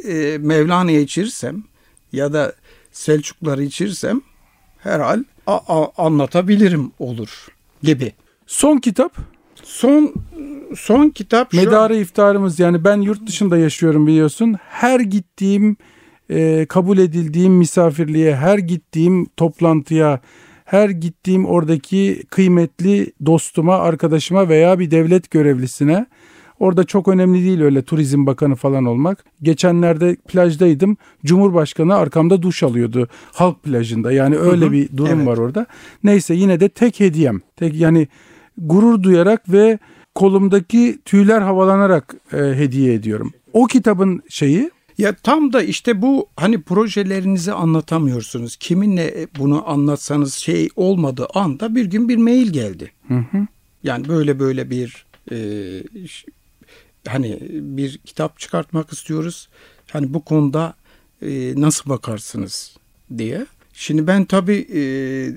[0.07, 1.63] e, Mevlana'ya içirsem
[2.11, 2.53] ya da
[2.91, 4.21] Selçukları içirsem
[4.77, 7.47] herhal a- a- anlatabilirim olur
[7.83, 8.13] gibi.
[8.47, 9.17] Son kitap
[9.63, 10.13] Son
[10.75, 11.57] son kitap şu.
[11.57, 14.55] Medarı iftarımız yani ben yurt dışında yaşıyorum biliyorsun.
[14.69, 15.77] Her gittiğim
[16.29, 20.19] e, kabul edildiğim misafirliğe, her gittiğim toplantıya,
[20.65, 26.05] her gittiğim oradaki kıymetli dostuma, arkadaşıma veya bir devlet görevlisine
[26.59, 29.25] Orada çok önemli değil öyle turizm bakanı falan olmak.
[29.41, 30.97] Geçenlerde plajdaydım.
[31.25, 34.11] Cumhurbaşkanı arkamda duş alıyordu halk plajında.
[34.11, 35.27] Yani öyle Hı hı, bir durum evet.
[35.27, 35.65] var orada.
[36.03, 37.41] Neyse yine de tek hediyem.
[37.55, 38.07] Tek yani
[38.57, 39.79] gurur duyarak ve
[40.15, 43.33] kolumdaki tüyler havalanarak e, hediye ediyorum.
[43.53, 48.55] O kitabın şeyi Ya tam da işte bu hani projelerinizi anlatamıyorsunuz.
[48.55, 52.91] Kiminle bunu anlatsanız şey olmadığı anda bir gün bir mail geldi.
[53.83, 55.37] Yani böyle böyle bir e,
[57.07, 59.49] hani bir kitap çıkartmak istiyoruz.
[59.91, 60.73] Hani bu konuda
[61.21, 62.75] e, nasıl bakarsınız
[63.17, 63.45] diye.
[63.73, 64.81] Şimdi ben tabii e,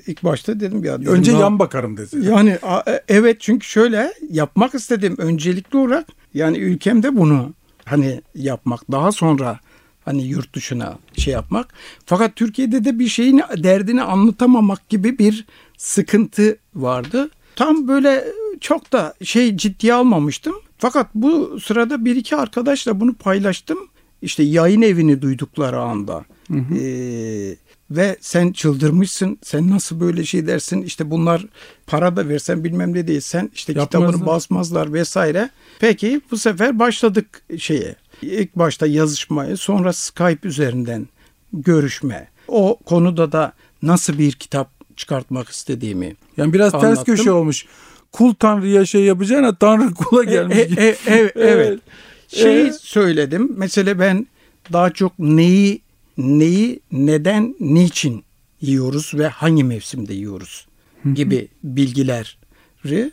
[0.06, 1.00] ilk başta dedim ya.
[1.00, 2.26] Dedim, Önce ya- yan bakarım dedi.
[2.28, 7.54] Yani a- e, evet çünkü şöyle yapmak istedim öncelikli olarak yani ülkemde bunu
[7.84, 9.60] hani yapmak daha sonra
[10.04, 11.68] hani yurt dışına şey yapmak.
[12.06, 15.46] Fakat Türkiye'de de bir şeyin derdini anlatamamak gibi bir
[15.76, 17.30] sıkıntı vardı.
[17.56, 18.24] Tam böyle
[18.60, 20.54] çok da şey ciddiye almamıştım.
[20.78, 23.78] Fakat bu sırada bir iki arkadaşla bunu paylaştım.
[24.22, 26.24] İşte yayın evini duydukları anda.
[26.50, 27.56] Ee,
[27.90, 29.38] ve sen çıldırmışsın.
[29.42, 30.82] Sen nasıl böyle şey dersin?
[30.82, 31.46] İşte bunlar
[31.86, 33.20] para da versen bilmem ne değil.
[33.20, 34.10] Sen işte Yapmazlar.
[34.10, 35.50] kitabını basmazlar vesaire.
[35.78, 37.96] Peki bu sefer başladık şeye.
[38.22, 41.08] İlk başta yazışmayı sonra Skype üzerinden
[41.52, 42.28] görüşme.
[42.48, 43.52] O konuda da
[43.82, 46.16] nasıl bir kitap çıkartmak istediğimi.
[46.36, 47.04] Yani biraz ters Anlattım.
[47.16, 47.66] köşe olmuş.
[48.12, 50.58] Kul tanrıya şey yapacağına tanrı kula gelmiş.
[50.58, 51.32] E, e, e, evet.
[51.36, 51.80] Evet.
[52.28, 52.74] Şeyi Evet.
[52.80, 53.52] söyledim.
[53.56, 54.26] Mesela ben
[54.72, 55.82] daha çok neyi
[56.18, 58.24] neyi neden niçin
[58.60, 60.66] yiyoruz ve hangi mevsimde yiyoruz
[61.14, 63.10] gibi bilgileri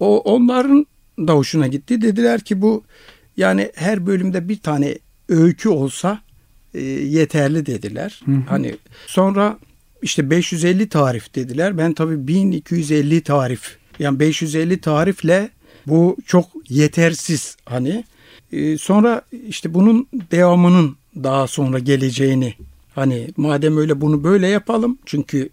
[0.00, 0.86] o onların
[1.18, 2.02] da hoşuna gitti.
[2.02, 2.84] Dediler ki bu
[3.36, 6.20] yani her bölümde bir tane öykü olsa
[6.74, 8.20] e, yeterli dediler.
[8.46, 8.76] Hani
[9.06, 9.58] sonra
[10.02, 11.78] işte 550 tarif dediler.
[11.78, 15.50] Ben tabii 1250 tarif yani 550 tarifle
[15.86, 18.04] bu çok yetersiz hani.
[18.52, 22.54] E, sonra işte bunun devamının daha sonra geleceğini
[22.94, 25.48] hani madem öyle bunu böyle yapalım çünkü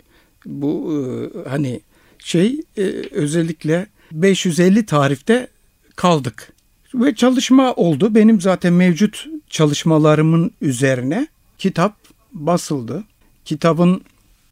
[0.45, 1.81] bu e, hani
[2.19, 2.81] şey e,
[3.11, 5.47] özellikle 550 tarifte
[5.95, 6.53] kaldık
[6.93, 8.15] ve çalışma oldu.
[8.15, 11.27] Benim zaten mevcut çalışmalarımın üzerine
[11.57, 11.95] kitap
[12.33, 13.03] basıldı.
[13.45, 14.01] Kitabın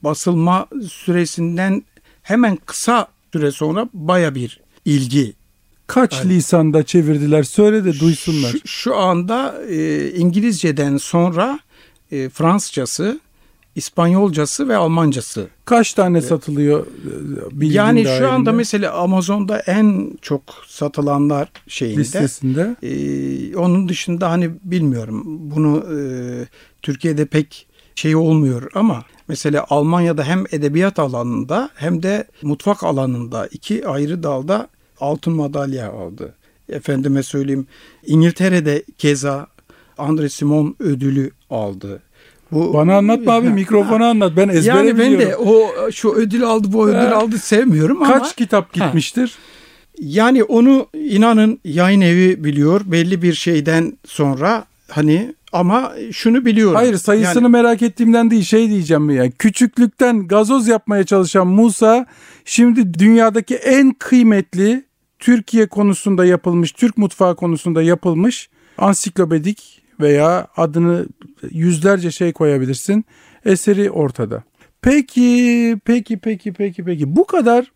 [0.02, 1.84] basılma süresinden
[2.24, 5.34] hemen kısa süre sonra baya bir ilgi
[5.88, 8.52] Kaç lisanda çevirdiler söyle de duysunlar.
[8.52, 11.60] şu, şu anda e, İngilizceden sonra
[12.12, 13.20] e, Fransızcası,
[13.76, 15.48] İspanyolcası ve Almancası.
[15.66, 16.88] Kaç tane satılıyor?
[16.88, 18.28] e, bilgin yani şu dahilinde?
[18.28, 22.02] anda mesela Amazon'da en çok satılanlar şeyinde.
[22.02, 22.76] listesinde.
[22.84, 25.98] E, onun dışında hani bilmiyorum bunu e,
[26.82, 33.88] Türkiye'de pek şey olmuyor ama mesela Almanya'da hem edebiyat alanında hem de mutfak alanında iki
[33.88, 34.68] ayrı dalda
[35.00, 36.34] altın madalya aldı.
[36.70, 37.68] Efendime söyleyeyim
[38.06, 39.48] İngiltere'de keza
[39.98, 42.02] Andre Simon ödülü aldı.
[42.52, 44.34] Bu Bana anlatma abi mikrofona anlat.
[44.38, 45.44] Ben ezbere yani ben de biliyorum.
[45.48, 47.16] o şu ödül aldı bu ödül Ha.
[47.16, 48.86] aldı sevmiyorum ama Kaç kitap Ha.
[48.86, 49.36] gitmiştir?
[50.00, 56.76] yani onu inanın yayın evi biliyor belli bir şeyden sonra hani ama şunu biliyorum.
[56.76, 59.32] Hayır sayısını Yani- merak ettiğimden değil şey diyeceğim ya.
[59.32, 62.06] Küçüklükten gazoz yapmaya çalışan Musa
[62.46, 64.86] şimdi dünyadaki en kıymetli
[65.20, 71.06] Türkiye konusunda yapılmış, Türk mutfağı konusunda yapılmış ansiklopedik veya adını
[71.52, 73.06] yüzlerce şey koyabilirsin.
[73.46, 74.44] Eseri ortada.
[74.82, 77.16] Peki, peki, peki, peki, peki.
[77.16, 77.72] Bu kadar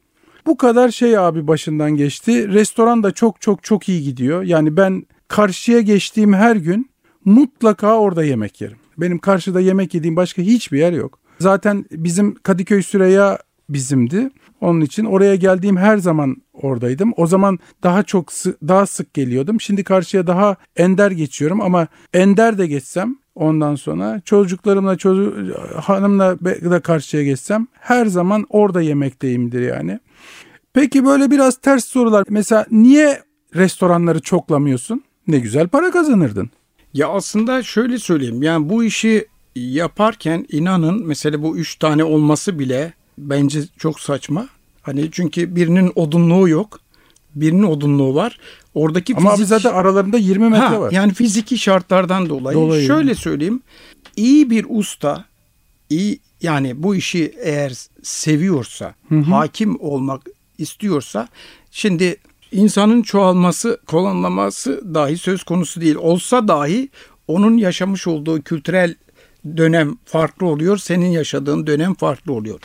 [0.46, 2.48] bu kadar şey abi başından geçti.
[2.54, 4.44] Restoran da çok çok çok iyi gidiyor.
[4.44, 6.90] Yani ben karşıya geçtiğim her gün
[7.26, 8.78] mutlaka orada yemek yerim.
[8.98, 11.20] Benim karşıda yemek yediğim başka hiçbir yer yok.
[11.40, 13.40] Zaten bizim Kadıköy Süreyya
[13.70, 14.30] bizimdi.
[14.62, 17.14] Onun için oraya geldiğim her zaman oradaydım.
[17.18, 18.32] O zaman daha çok
[18.68, 19.62] daha sık geliyordum.
[19.62, 26.80] Şimdi karşıya daha ender geçiyorum ama ender de geçsem ondan sonra çocuklarımla çocuğu hanımla da
[26.80, 30.00] karşıya geçsem her zaman orada yemekteyimdir yani.
[30.74, 32.24] Peki böyle biraz ters sorular.
[32.30, 33.22] Mesela niye
[33.56, 35.04] restoranları çoklamıyorsun?
[35.28, 36.50] Ne güzel para kazanırdın.
[36.94, 38.44] Ya aslında şöyle söyleyeyim.
[38.44, 44.48] Yani bu işi yaparken inanın mesela bu üç tane olması bile bence çok saçma.
[44.82, 46.80] Hani çünkü birinin odunluğu yok.
[47.36, 48.40] Birinin odunluğu var.
[48.74, 50.92] Oradaki Ama abi fizik- zaten aralarında 20 metre Ha, var.
[50.92, 52.88] Yani fiziki şartlardan dolayı, Dolayı.
[52.88, 53.62] şöyle söyleyeyim.
[54.16, 55.26] iyi bir usta,
[55.90, 57.74] iyi yani bu işi eğer
[58.04, 58.94] seviyorsa,
[59.30, 60.22] hakim olmak
[60.58, 61.28] istiyorsa
[61.72, 62.18] şimdi
[62.52, 65.96] insanın çoğalması, kolonlaması dahi söz konusu değil.
[65.96, 66.90] Olsa dahi
[67.28, 68.96] onun yaşamış olduğu kültürel
[69.58, 72.60] dönem farklı oluyor, senin yaşadığın dönem farklı oluyor.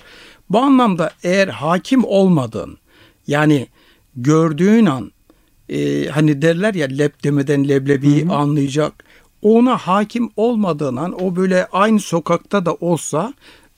[0.51, 2.78] Bu anlamda eğer hakim olmadığın
[3.26, 3.66] yani
[4.16, 5.12] gördüğün an
[5.68, 9.05] e, hani derler ya lep demeden leblebiyi anlayacak.
[9.43, 13.35] Ona hakim olmadığın an o böyle aynı sokakta da olsa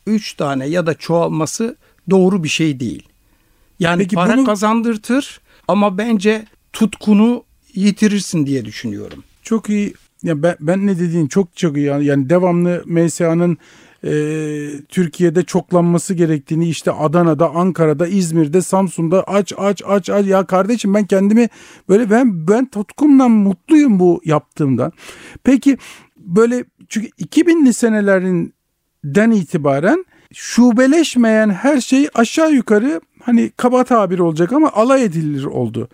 [0.07, 1.77] üç tane ya da çoğalması
[2.11, 3.03] doğru bir şey değil.
[3.81, 7.45] Yani Peki para bunu- kazandırtır ama bence tutkunu
[7.75, 9.25] yitirirsin diye düşünüyorum.
[9.43, 9.95] Çok iyi.
[10.23, 11.87] Ya ben, ben ne dediğin çok çok iyi.
[11.87, 13.59] Yani, devamlı MSA'nın
[14.05, 14.11] e,
[14.89, 21.07] Türkiye'de çoklanması gerektiğini işte Adana'da, Ankara'da, İzmir'de, Samsun'da aç aç aç aç ya kardeşim ben
[21.07, 21.49] kendimi
[21.89, 24.93] böyle ben ben tutkumdan mutluyum bu yaptığımdan.
[25.45, 25.79] Peki
[26.17, 30.05] böyle çünkü 2000'li senelerinden itibaren
[30.35, 35.89] şubeleşmeyen her şey aşağı yukarı hani kaba tabir olacak ama alay edilir oldu.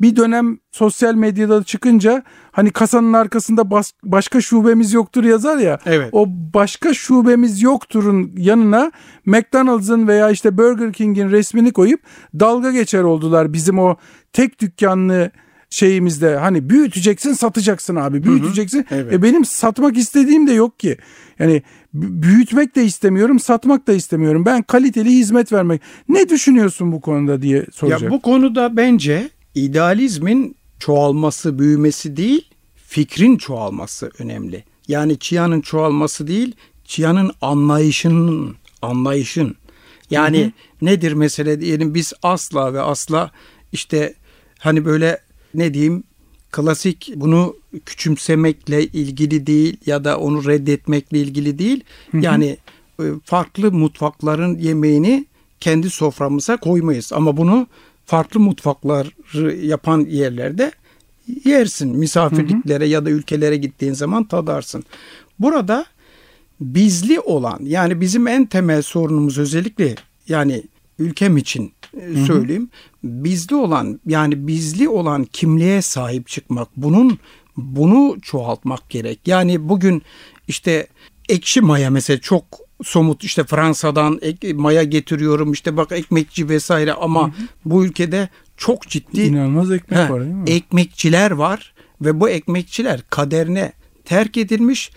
[0.00, 2.22] Bir dönem sosyal medyada çıkınca
[2.52, 5.78] hani kasanın arkasında bas, başka şubemiz yoktur yazar ya.
[5.86, 6.08] Evet.
[6.12, 8.92] O başka şubemiz yokturun yanına
[9.24, 12.00] McDonald's'ın veya işte Burger King'in resmini koyup
[12.40, 13.96] dalga geçer oldular bizim o
[14.32, 15.30] tek dükkanlı
[15.70, 18.86] şeyimizde hani büyüteceksin satacaksın abi büyüteceksin.
[18.88, 19.12] Hı hı, evet.
[19.12, 20.96] E benim satmak istediğim de yok ki.
[21.38, 21.62] Yani
[21.94, 24.46] büyütmek de istemiyorum, satmak da istemiyorum.
[24.46, 25.80] Ben kaliteli hizmet vermek.
[26.08, 28.02] Ne düşünüyorsun bu konuda diye soracak.
[28.02, 34.64] Ya bu konuda bence idealizmin çoğalması, büyümesi değil, fikrin çoğalması önemli.
[34.88, 39.56] Yani Çia'nın çoğalması değil, Çia'nın anlayışının, anlayışın.
[40.10, 40.50] Yani hı hı.
[40.82, 43.30] nedir mesele diyelim biz asla ve asla
[43.72, 44.14] işte
[44.58, 45.25] hani böyle
[45.56, 46.02] ne diyeyim
[46.52, 51.84] klasik bunu küçümsemekle ilgili değil ya da onu reddetmekle ilgili değil.
[52.10, 52.24] Hı hı.
[52.24, 52.56] Yani
[53.00, 55.26] e, farklı mutfakların yemeğini
[55.60, 57.66] kendi soframıza koymayız ama bunu
[58.06, 60.72] farklı mutfakları yapan yerlerde
[61.44, 61.96] yersin.
[61.96, 62.92] Misafirliklere hı hı.
[62.92, 64.84] ya da ülkelere gittiğin zaman tadarsın.
[65.38, 65.86] Burada
[66.60, 69.94] bizli olan yani bizim en temel sorunumuz özellikle
[70.28, 70.62] yani
[70.98, 71.72] ülkem için
[72.26, 72.70] söyleyeyim.
[73.00, 73.24] Hı hı.
[73.24, 76.68] Bizli olan yani bizli olan kimliğe sahip çıkmak.
[76.76, 77.18] Bunun
[77.56, 79.20] bunu çoğaltmak gerek.
[79.26, 80.02] Yani bugün
[80.48, 80.86] işte
[81.28, 82.44] ekşi maya mesela çok
[82.84, 87.46] somut işte Fransa'dan ek, maya getiriyorum işte bak ekmekçi vesaire ama hı hı.
[87.64, 90.50] bu ülkede çok ciddi inanılmaz ekmek he, var değil mi?
[90.50, 93.72] Ekmekçiler var ve bu ekmekçiler kaderine
[94.04, 94.90] terk edilmiş.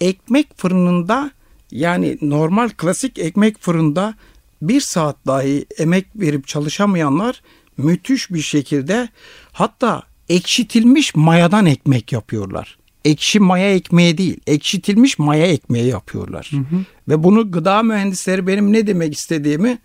[0.00, 1.30] Ekmek fırınında
[1.70, 4.14] yani normal klasik ekmek fırında
[4.62, 7.42] bir saat dahi emek verip çalışamayanlar
[7.76, 9.08] müthiş bir şekilde
[9.52, 12.78] hatta ekşitilmiş mayadan ekmek yapıyorlar.
[13.04, 16.50] Ekşi maya ekmeği değil, ekşitilmiş maya ekmeği yapıyorlar.
[16.50, 16.84] Hı hı.
[17.08, 19.78] Ve bunu gıda mühendisleri benim ne demek istediğimi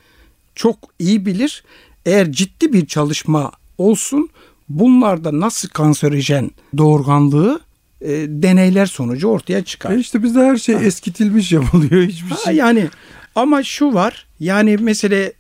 [0.55, 1.63] çok iyi bilir.
[2.05, 4.29] Eğer ciddi bir çalışma olsun
[4.69, 7.61] bunlarda nasıl kanserojen doğurganlığı
[8.01, 9.91] e, deneyler sonucu ortaya çıkar.
[9.91, 10.83] E işte bizde her şey ha.
[10.83, 12.55] eskitilmiş yapılıyor hiçbir ha, şey.
[12.55, 12.89] Yani
[13.35, 15.31] ama şu var yani mesela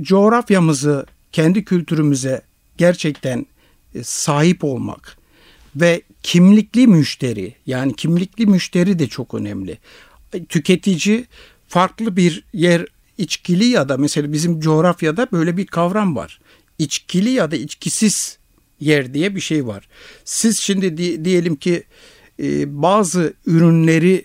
[0.00, 2.42] coğrafyamızı kendi kültürümüze
[2.78, 3.46] gerçekten
[3.94, 5.16] e, sahip olmak
[5.76, 9.78] ve kimlikli müşteri yani kimlikli müşteri de çok önemli.
[10.32, 11.26] E, tüketici
[11.68, 12.86] farklı bir yer
[13.18, 16.40] içkili ya da mesela bizim coğrafyada böyle bir kavram var.
[16.78, 18.38] İçkili ya da içkisiz
[18.80, 19.88] yer diye bir şey var.
[20.24, 21.84] Siz şimdi diyelim ki
[22.42, 24.24] e, bazı ürünleri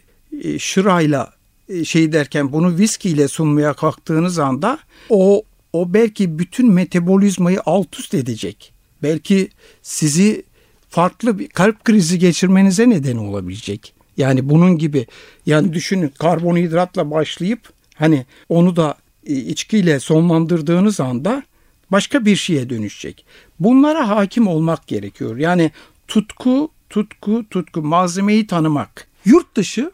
[0.60, 1.39] şırayla
[1.84, 5.44] şey derken bunu viskiyle sunmaya kalktığınız anda o
[5.74, 8.74] o belki bütün metabolizmayı alt üst edecek.
[9.04, 9.50] Belki
[9.82, 10.44] sizi
[10.90, 13.94] farklı bir kalp krizi geçirmenize neden olabilecek.
[14.18, 15.08] Yani bunun gibi
[15.46, 18.96] yani düşünün karbonhidratla başlayıp hani onu da
[19.28, 21.44] e, içkiyle sonlandırdığınız anda
[21.92, 23.26] başka bir şeye dönüşecek.
[23.60, 25.38] Bunlara hakim olmak gerekiyor.
[25.38, 25.72] Yani
[26.08, 29.08] tutku, tutku, tutku malzemeyi tanımak.
[29.26, 29.92] Yurt dışı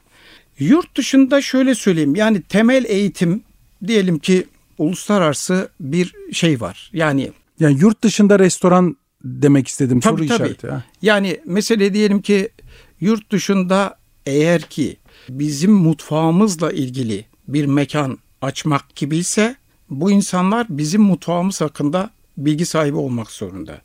[0.60, 3.44] Yurt dışında şöyle söyleyeyim yani temel eğitim
[3.88, 4.46] diyelim ki
[4.78, 6.90] uluslararası bir şey var.
[6.94, 10.48] Yani yani yurt dışında restoran demek istedim tabii, soru tabii.
[10.48, 10.68] işareti.
[10.68, 10.84] Ha.
[11.02, 12.50] Yani mesele diyelim ki
[13.00, 14.98] yurt dışında eğer ki
[15.30, 19.56] bizim mutfağımızla ilgili bir mekan açmak gibi ise
[19.90, 23.82] bu insanlar bizim mutfağımız hakkında bilgi sahibi olmak zorunda.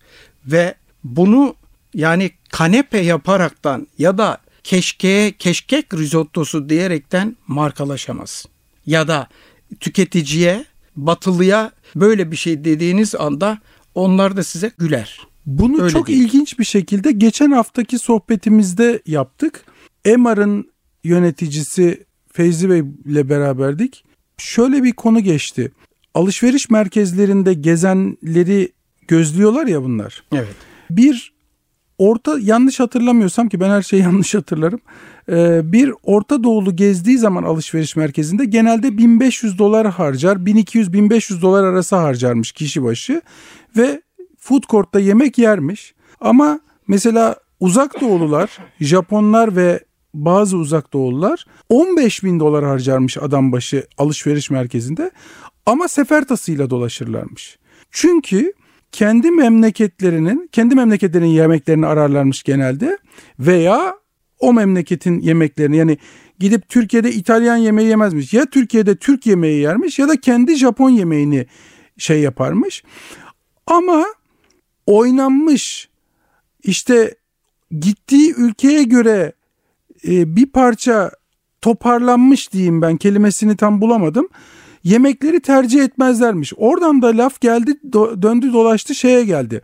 [0.47, 1.55] Ve bunu
[1.95, 8.47] yani kanepe yaparaktan ya da keşkeye keşkek risottosu diyerekten markalaşamaz.
[8.87, 9.29] Ya da
[9.81, 10.65] tüketiciye,
[10.97, 13.59] batılıya böyle bir şey dediğiniz anda
[13.95, 15.21] onlar da size güler.
[15.47, 16.25] Bunu Öyle çok değil.
[16.25, 19.65] ilginç bir şekilde geçen haftaki sohbetimizde yaptık.
[20.05, 20.71] Emar'ın
[21.05, 24.05] yöneticisi Feyzi Bey ile beraberdik.
[24.39, 25.73] Şöyle bir konu geçti.
[26.15, 28.73] Alışveriş merkezlerinde gezenleri
[29.09, 30.23] gözlüyorlar ya bunlar.
[30.33, 30.57] Evet.
[30.91, 31.33] Bir
[32.01, 34.81] orta yanlış hatırlamıyorsam ki ben her şeyi yanlış hatırlarım.
[35.29, 40.37] Ee, bir Orta Doğulu gezdiği zaman alışveriş merkezinde genelde 1500 dolar harcar.
[40.37, 43.23] 1200-1500 dolar arası harcarmış kişi başı
[43.77, 44.03] ve
[44.39, 45.95] food court'ta yemek yermiş.
[46.21, 49.81] Ama mesela uzak doğulular, Japonlar ve
[50.15, 55.11] bazı uzak doğulular 15 bin dolar harcarmış adam başı alışveriş merkezinde
[55.67, 57.59] ama sefer tasıyla dolaşırlarmış.
[57.91, 58.53] Çünkü
[58.93, 62.99] kendi memleketlerinin, kendi memleketlerinin yemeklerini ararlarmış genelde
[63.39, 63.95] veya
[64.39, 65.99] o memleketin yemeklerini yani
[66.39, 68.33] gidip Türkiye'de İtalyan yemeği yemezmiş.
[68.33, 71.47] Ya Türkiye'de Türk yemeği yermiş ya da kendi Japon yemeğini
[71.99, 72.83] şey yaparmış.
[73.67, 74.05] Ama
[74.87, 75.89] oynanmış
[76.63, 77.15] işte
[77.81, 79.33] gittiği ülkeye göre
[80.09, 81.11] e, bir parça
[81.61, 84.29] toparlanmış diyeyim ben kelimesini tam bulamadım.
[84.85, 86.53] Yemekleri tercih etmezlermiş.
[86.57, 89.63] Oradan da laf geldi do, döndü dolaştı şeye geldi.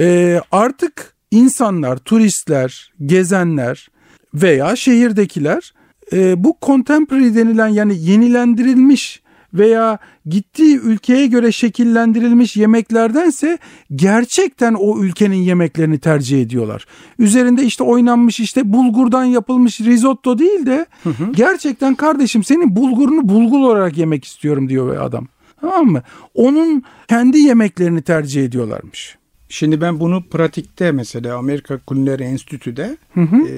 [0.00, 3.88] Ee, artık insanlar, turistler, gezenler
[4.34, 5.74] veya şehirdekiler
[6.12, 9.22] e, bu contemporary denilen yani yenilendirilmiş
[9.54, 13.58] veya gittiği ülkeye göre şekillendirilmiş yemeklerdense
[13.94, 16.86] gerçekten o ülkenin yemeklerini tercih ediyorlar.
[17.18, 21.32] Üzerinde işte oynanmış işte bulgurdan yapılmış risotto değil de hı hı.
[21.32, 25.28] gerçekten kardeşim senin bulgurunu bulgur olarak yemek istiyorum diyor adam.
[25.60, 26.02] Tamam mı?
[26.34, 29.18] Onun kendi yemeklerini tercih ediyorlarmış.
[29.48, 33.48] Şimdi ben bunu pratikte mesela Amerika Kulineri Enstitü'de hı hı.
[33.48, 33.56] E,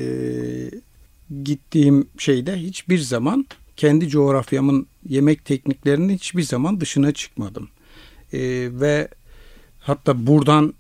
[1.43, 3.47] gittiğim şeyde hiçbir zaman
[3.81, 7.69] kendi coğrafyamın yemek tekniklerinin hiçbir zaman dışına çıkmadım.
[8.33, 8.41] E,
[8.73, 9.09] ve
[9.81, 10.75] hatta buradan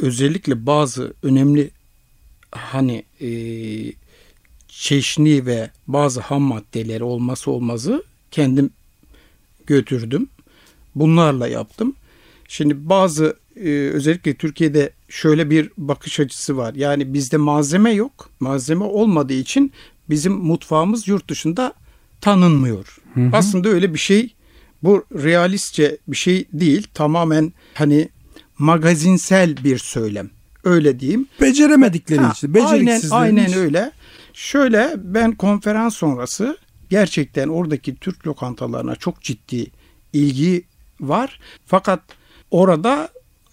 [0.00, 1.70] özellikle bazı önemli
[2.50, 3.30] hani e,
[4.68, 8.70] çeşni ve bazı ham maddeleri olması olmazı kendim
[9.66, 10.28] götürdüm.
[10.94, 11.94] Bunlarla yaptım.
[12.48, 16.74] Şimdi bazı e, özellikle Türkiye'de şöyle bir bakış açısı var.
[16.74, 18.30] Yani bizde malzeme yok.
[18.40, 19.72] Malzeme olmadığı için
[20.10, 21.74] bizim mutfağımız yurt dışında
[22.20, 22.98] tanınmıyor.
[23.14, 23.30] Hı hı.
[23.32, 24.34] Aslında öyle bir şey
[24.82, 26.86] bu realistçe bir şey değil.
[26.94, 28.08] Tamamen hani
[28.58, 30.30] magazinsel bir söylem.
[30.64, 31.26] Öyle diyeyim.
[31.40, 32.54] Beceremedikleri ha, için.
[32.54, 33.92] Aynen, aynen öyle.
[34.32, 36.58] Şöyle ben konferans sonrası
[36.90, 39.66] gerçekten oradaki Türk lokantalarına çok ciddi
[40.12, 40.64] ilgi
[41.00, 41.40] var.
[41.66, 42.00] Fakat
[42.50, 43.08] orada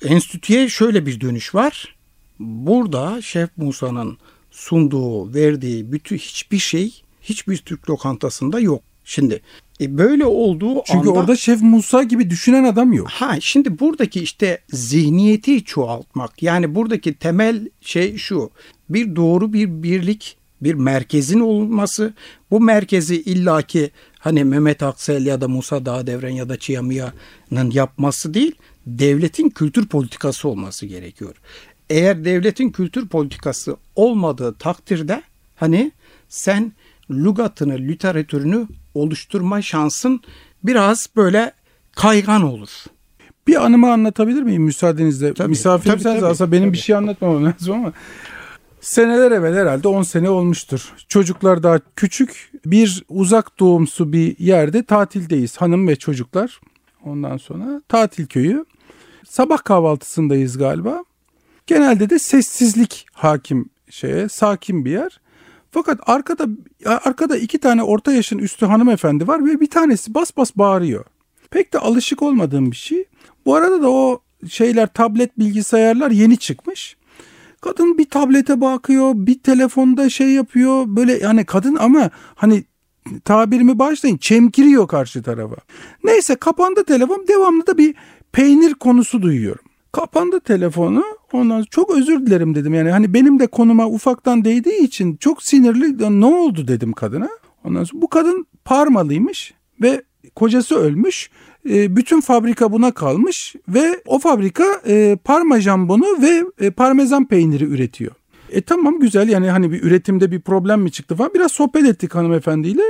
[0.06, 1.96] enstitüye şöyle bir dönüş var.
[2.40, 4.18] Burada Şef Musa'nın
[4.52, 8.82] sunduğu, verdiği bütün hiçbir şey hiçbir Türk lokantasında yok.
[9.06, 9.42] Şimdi
[9.82, 13.08] e böyle olduğu Çünkü anda, orada Şef Musa gibi düşünen adam yok.
[13.10, 16.44] Ha şimdi buradaki işte zihniyeti çoğaltmak.
[16.44, 18.50] Yani buradaki temel şey şu.
[18.90, 22.14] Bir doğru bir birlik, bir merkezin olması.
[22.52, 28.56] Bu merkezi illaki hani Mehmet Aksel ya da Musa Dağdevren ya da Çiyamiya'nın yapması değil,
[28.88, 31.36] devletin kültür politikası olması gerekiyor.
[31.90, 35.24] Eğer devletin kültür politikası olmadığı takdirde
[35.56, 35.92] hani
[36.30, 36.72] sen
[37.14, 40.22] lügatını, literatürünü oluşturma şansın
[40.64, 41.52] biraz böyle
[41.96, 42.70] kaygan olur.
[43.48, 45.34] Bir anımı anlatabilir miyim müsaadenizle?
[45.34, 46.74] Tabii, Misafirim tabii, tabii, aslında benim tabii.
[46.74, 47.94] bir şey anlatmamam lazım ama
[48.82, 50.94] seneler evvel herhalde 10 sene olmuştur.
[51.08, 56.60] Çocuklar daha küçük bir uzak doğumsu bir yerde tatildeyiz hanım ve çocuklar.
[57.06, 58.66] Ondan sonra tatil köyü.
[59.30, 61.04] Sabah kahvaltısındayız galiba.
[61.68, 65.20] Genelde de sessizlik hakim şeye, sakin bir yer.
[65.74, 66.48] Fakat arkada
[66.86, 71.06] arkada iki tane orta yaşın üstü hanımefendi var ve bir tanesi bas bas bağırıyor.
[71.50, 73.06] Pek de alışık olmadığım bir şey.
[73.46, 76.98] Bu arada da o şeyler tablet bilgisayarlar yeni çıkmış.
[77.62, 80.84] Kadın bir tablete bakıyor, bir telefonda şey yapıyor.
[80.88, 82.64] Böyle yani kadın ama hani
[83.26, 85.56] tabirimi başlayın çemkiriyor karşı tarafa.
[86.04, 87.96] Neyse kapandı telefon devamlı da bir
[88.32, 89.66] peynir konusu duyuyorum.
[89.92, 91.04] Kapandı telefonu.
[91.34, 92.74] Ondan sonra çok özür dilerim dedim.
[92.74, 96.20] Yani hani benim de konuma ufaktan değdiği için çok sinirli.
[96.22, 97.30] Ne oldu dedim kadına.
[97.64, 100.04] Ondan sonra bu kadın Parmalıymış ve
[100.36, 101.30] kocası ölmüş.
[101.70, 107.64] E, bütün fabrika buna kalmış ve o fabrika e, parma jambonu ve e, parmesan peyniri
[107.64, 108.12] üretiyor.
[108.50, 111.34] E tamam güzel yani hani bir üretimde bir problem mi çıktı falan.
[111.34, 112.84] Biraz sohbet ettik hanımefendiyle.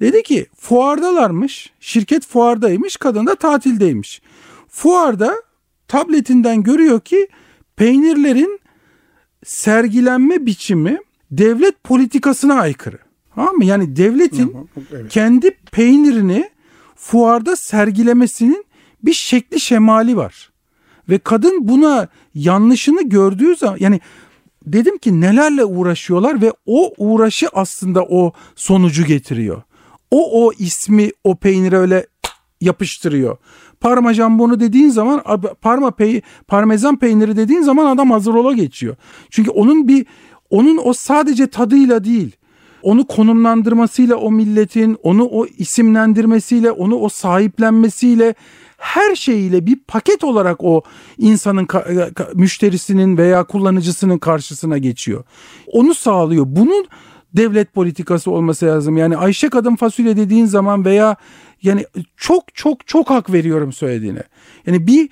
[0.00, 1.72] Dedi ki fuardalarmış.
[1.80, 2.96] Şirket fuardaymış.
[2.96, 4.22] Kadın da tatildeymiş.
[4.68, 5.34] Fuarda
[5.88, 7.28] tabletinden görüyor ki
[7.80, 8.60] peynirlerin
[9.44, 10.98] sergilenme biçimi
[11.30, 12.98] devlet politikasına aykırı.
[13.34, 13.64] Tamam mı?
[13.64, 14.56] Yani devletin
[14.92, 15.12] evet.
[15.12, 16.50] kendi peynirini
[16.96, 18.64] fuarda sergilemesinin
[19.02, 20.50] bir şekli şemali var.
[21.08, 24.00] Ve kadın buna yanlışını gördüğü zaman yani
[24.66, 29.62] dedim ki nelerle uğraşıyorlar ve o uğraşı aslında o sonucu getiriyor.
[30.10, 32.06] O o ismi o peynire öyle
[32.60, 33.36] yapıştırıyor.
[33.80, 35.22] Parma jambonu dediğin zaman
[35.62, 38.96] parma pey, parmesan peyniri dediğin zaman adam hazır ola geçiyor.
[39.30, 40.06] Çünkü onun bir
[40.50, 42.36] onun o sadece tadıyla değil
[42.82, 48.34] onu konumlandırmasıyla o milletin, onu o isimlendirmesiyle, onu o sahiplenmesiyle
[48.78, 50.82] her şeyiyle bir paket olarak o
[51.18, 51.68] insanın
[52.34, 55.24] müşterisinin veya kullanıcısının karşısına geçiyor.
[55.66, 56.44] Onu sağlıyor.
[56.48, 56.86] Bunun
[57.36, 58.96] devlet politikası olması lazım.
[58.96, 61.16] Yani Ayşe kadın fasulye dediğin zaman veya
[61.62, 61.84] yani
[62.16, 64.22] çok çok çok hak veriyorum söylediğine.
[64.66, 65.08] Yani bir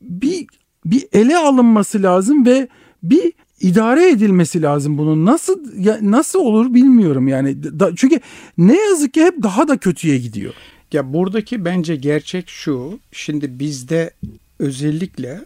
[0.00, 0.46] bir
[0.84, 2.68] bir ele alınması lazım ve
[3.02, 5.26] bir idare edilmesi lazım bunun.
[5.26, 7.80] Nasıl ya, nasıl olur bilmiyorum yani.
[7.80, 8.20] Da, çünkü
[8.58, 10.54] ne yazık ki hep daha da kötüye gidiyor.
[10.92, 12.98] Ya buradaki bence gerçek şu.
[13.12, 14.10] Şimdi bizde
[14.58, 15.44] özellikle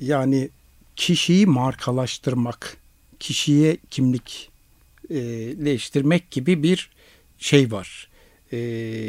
[0.00, 0.48] yani
[0.96, 2.76] kişiyi markalaştırmak,
[3.20, 4.51] kişiye kimlik
[5.14, 5.20] e,
[5.64, 6.90] leştirmek gibi bir
[7.38, 8.08] şey var.
[8.52, 8.58] Ee,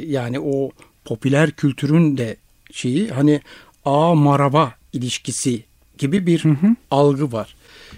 [0.07, 0.71] yani o
[1.05, 2.37] popüler kültürün de
[2.71, 3.41] şeyi hani
[3.85, 5.63] a maraba ilişkisi
[5.97, 6.43] gibi bir
[6.91, 7.55] algı var.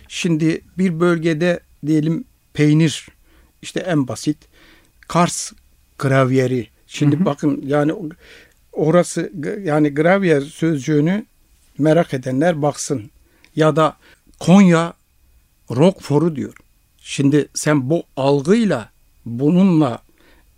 [0.07, 3.07] Şimdi bir bölgede diyelim peynir
[3.61, 4.37] işte en basit
[5.07, 5.51] Kars
[5.99, 6.67] gravyeri.
[6.87, 7.93] Şimdi bakın yani
[8.71, 9.31] orası
[9.63, 11.25] yani gravyer sözcüğünü
[11.77, 13.11] merak edenler baksın.
[13.55, 13.97] Ya da
[14.39, 14.93] Konya
[15.71, 16.53] Roquefort'u diyor.
[17.07, 18.89] Şimdi sen bu algıyla
[19.25, 19.99] bununla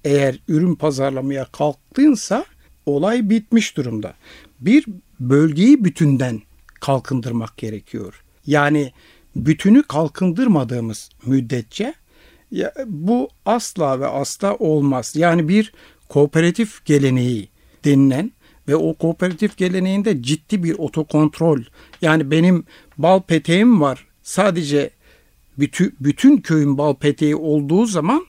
[0.03, 2.45] eğer ürün pazarlamaya kalktığınsa
[2.85, 4.13] olay bitmiş durumda.
[4.59, 4.85] Bir
[5.19, 6.41] bölgeyi bütünden
[6.79, 8.23] kalkındırmak gerekiyor.
[8.45, 8.91] Yani
[9.35, 11.93] bütünü kalkındırmadığımız müddetçe
[12.51, 15.15] ya, bu asla ve asla olmaz.
[15.15, 15.73] Yani bir
[16.09, 17.49] kooperatif geleneği
[17.85, 18.31] denilen
[18.67, 21.61] ve o kooperatif geleneğinde ciddi bir otokontrol.
[22.01, 22.65] Yani benim
[22.97, 24.07] bal peteğim var.
[24.23, 24.96] Sadece
[25.59, 28.25] bütün, bütün köyün bal peteği olduğu zaman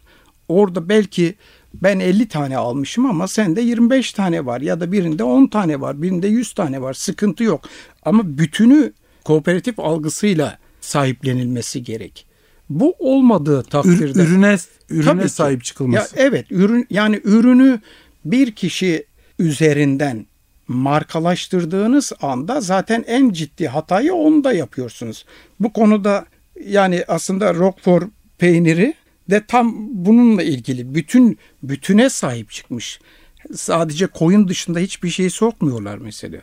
[0.49, 1.35] orada belki
[1.75, 6.03] ben 50 tane almışım ama sende 25 tane var ya da birinde 10 tane var,
[6.03, 6.93] birinde 100 tane var.
[6.95, 7.69] Sıkıntı yok.
[8.03, 8.93] Ama bütünü
[9.25, 12.27] kooperatif algısıyla sahiplenilmesi gerek.
[12.71, 14.57] Bu olmadığı takdirde ürüne
[14.91, 16.17] ürüne sahip çıkılması.
[16.17, 17.81] Ya evet, ürün yani ürünü
[18.25, 19.07] bir kişi
[19.39, 20.27] üzerinden
[20.69, 25.25] markalaştırdığınız anda zaten en ciddi hatayı onda yapıyorsunuz.
[25.61, 26.27] Bu konuda
[26.67, 28.05] yani aslında Roquefort
[28.39, 28.95] peyniri
[29.31, 33.01] de tam bununla ilgili bütün bütüne sahip çıkmış.
[33.55, 36.41] Sadece koyun dışında hiçbir şey sokmuyorlar mesela.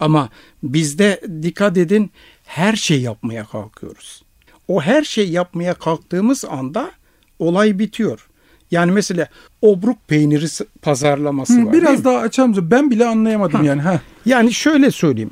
[0.00, 0.28] Ama
[0.62, 2.10] bizde dikkat edin
[2.44, 4.22] her şey yapmaya kalkıyoruz.
[4.68, 6.90] O her şey yapmaya kalktığımız anda
[7.38, 8.28] olay bitiyor.
[8.70, 9.28] Yani mesela
[9.62, 10.46] obruk peyniri
[10.82, 11.72] pazarlaması Hı, var.
[11.72, 12.70] Biraz daha açalım.
[12.70, 13.66] Ben bile anlayamadım ha.
[13.66, 13.82] yani.
[13.82, 14.00] Ha.
[14.26, 15.30] Yani şöyle söyleyeyim.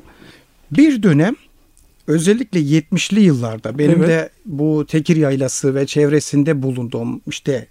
[0.71, 1.35] Bir dönem
[2.07, 4.09] özellikle 70'li yıllarda benim evet.
[4.09, 7.67] de bu Tekir Yaylası ve çevresinde bulunduğum işte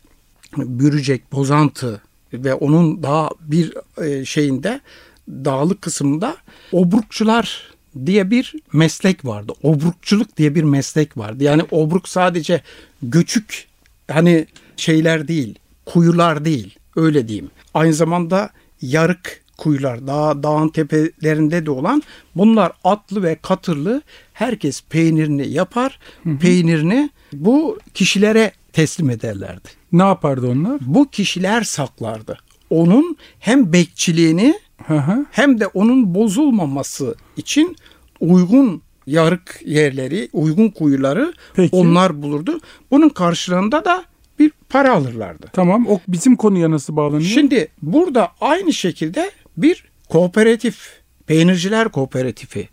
[0.56, 2.02] Bürücek, Bozantı
[2.32, 4.80] ve onun daha bir e, şeyinde
[5.28, 6.36] dağlık kısmında
[6.72, 7.72] obrukçular
[8.06, 9.52] diye bir meslek vardı.
[9.62, 11.44] Obrukçuluk diye bir meslek vardı.
[11.44, 12.62] Yani obruk sadece
[13.02, 13.66] göçük
[14.10, 17.50] hani şeyler değil, kuyular değil öyle diyeyim.
[17.74, 18.50] Aynı zamanda
[18.82, 22.02] yarık kuyular dağ, dağın tepelerinde de olan
[22.36, 24.02] bunlar atlı ve katırlı
[24.32, 25.98] herkes peynirini yapar.
[26.22, 26.38] Hı hı.
[26.38, 29.68] Peynirini bu kişilere teslim ederlerdi.
[29.92, 30.78] Ne yapardı onlar?
[30.80, 32.38] Bu kişiler saklardı.
[32.70, 34.54] Onun hem bekçiliğini
[34.86, 35.26] hı hı.
[35.30, 37.76] hem de onun bozulmaması için
[38.20, 41.76] uygun yarık yerleri, uygun kuyuları Peki.
[41.76, 42.60] onlar bulurdu.
[42.90, 44.04] Bunun karşılığında da
[44.38, 45.46] bir para alırlardı.
[45.52, 45.86] Tamam.
[45.86, 47.30] O bizim konuya nasıl bağlanıyor?
[47.30, 52.68] Şimdi burada aynı şekilde bir kooperatif, peynirciler kooperatifi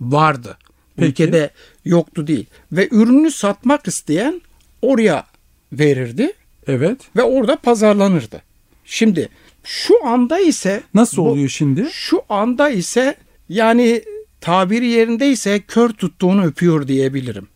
[0.00, 0.58] vardı.
[0.96, 1.08] Peki.
[1.08, 1.50] Ülkede
[1.84, 2.46] yoktu değil.
[2.72, 4.40] Ve ürünü satmak isteyen
[4.82, 5.24] oraya
[5.72, 6.32] verirdi.
[6.66, 6.98] Evet.
[7.16, 8.42] Ve orada pazarlanırdı.
[8.84, 9.28] Şimdi
[9.64, 11.88] şu anda ise nasıl bu, oluyor şimdi?
[11.92, 13.16] Şu anda ise
[13.48, 14.02] yani
[14.40, 17.48] tabiri yerindeyse kör tuttuğunu öpüyor diyebilirim.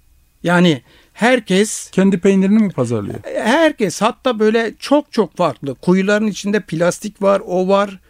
[0.42, 3.18] Yani herkes kendi peynirini mi pazarlıyor?
[3.34, 5.74] Herkes hatta böyle çok çok farklı.
[5.74, 8.00] Kuyuların içinde plastik var, o var.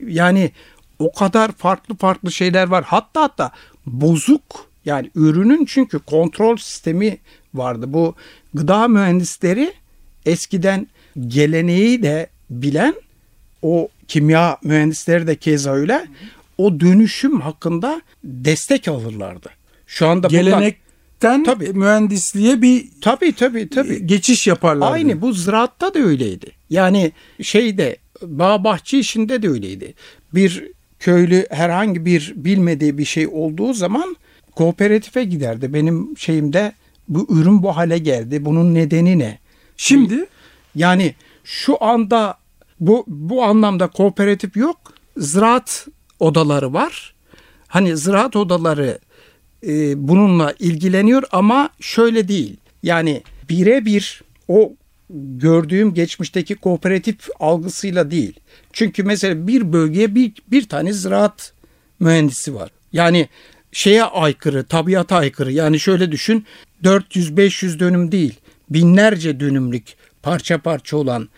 [0.00, 0.50] Yani
[0.98, 2.84] o kadar farklı farklı şeyler var.
[2.86, 3.50] Hatta hatta
[3.86, 4.42] bozuk
[4.84, 7.18] yani ürünün çünkü kontrol sistemi
[7.54, 7.92] vardı.
[7.92, 8.14] Bu
[8.54, 9.72] gıda mühendisleri
[10.26, 10.86] eskiden
[11.28, 12.94] geleneği de bilen
[13.62, 16.06] o kimya mühendisleri de keza öyle
[16.58, 19.50] o dönüşüm hakkında destek alırlardı.
[19.86, 24.92] Şu anda gelenekten tabii, mühendisliğe bir tabii tabii tabii geçiş yaparlardı.
[24.92, 26.52] Aynı bu ziraatta da öyleydi.
[26.70, 27.96] Yani şeyde
[28.26, 29.94] bağ bahçe işinde de öyleydi.
[30.34, 34.16] Bir köylü herhangi bir bilmediği bir şey olduğu zaman
[34.54, 35.74] kooperatife giderdi.
[35.74, 36.72] Benim şeyimde
[37.08, 38.44] bu ürün bu hale geldi.
[38.44, 39.38] Bunun nedeni ne?
[39.76, 40.26] Şimdi
[40.74, 41.14] yani
[41.44, 42.38] şu anda
[42.80, 44.76] bu bu anlamda kooperatif yok.
[45.16, 45.86] Ziraat
[46.20, 47.14] odaları var.
[47.68, 48.98] Hani ziraat odaları
[49.66, 52.56] e, bununla ilgileniyor ama şöyle değil.
[52.82, 54.72] Yani birebir o
[55.10, 58.40] gördüğüm geçmişteki kooperatif algısıyla değil.
[58.72, 61.52] Çünkü mesela bir bölgeye bir, bir tane ziraat
[62.00, 62.70] mühendisi var.
[62.92, 63.28] Yani
[63.72, 65.52] şeye aykırı, tabiata aykırı.
[65.52, 66.44] Yani şöyle düşün
[66.82, 68.40] 400-500 dönüm değil
[68.70, 71.28] binlerce dönümlük parça parça olan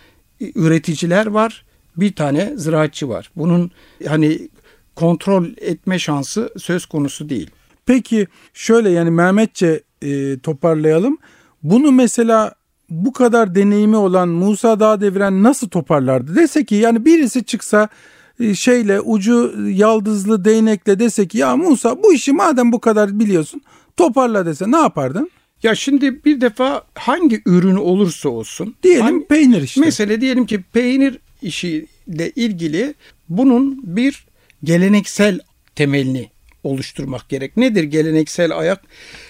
[0.40, 1.64] üreticiler var.
[1.96, 3.30] Bir tane ziraatçı var.
[3.36, 3.70] Bunun
[4.06, 4.48] hani
[4.94, 7.50] kontrol etme şansı söz konusu değil.
[7.86, 11.18] Peki şöyle yani Mehmetçe e, toparlayalım.
[11.62, 12.54] Bunu mesela
[12.90, 16.36] bu kadar deneyimi olan Musa Dağdeviren nasıl toparlardı?
[16.36, 17.88] Dese ki yani birisi çıksa
[18.40, 23.62] e, şeyle ucu yaldızlı değnekle dese ki ya Musa bu işi madem bu kadar biliyorsun
[23.96, 25.30] toparla dese ne yapardın?
[25.62, 28.74] Ya şimdi bir defa hangi ürünü olursa olsun.
[28.82, 29.80] Diyelim hangi- peynir işte.
[29.80, 32.94] Mesela diyelim ki peynir işiyle ilgili
[33.28, 34.26] bunun bir
[34.64, 35.40] geleneksel
[35.74, 36.30] temelini
[36.64, 37.56] oluşturmak gerek.
[37.56, 38.82] Nedir geleneksel ayak?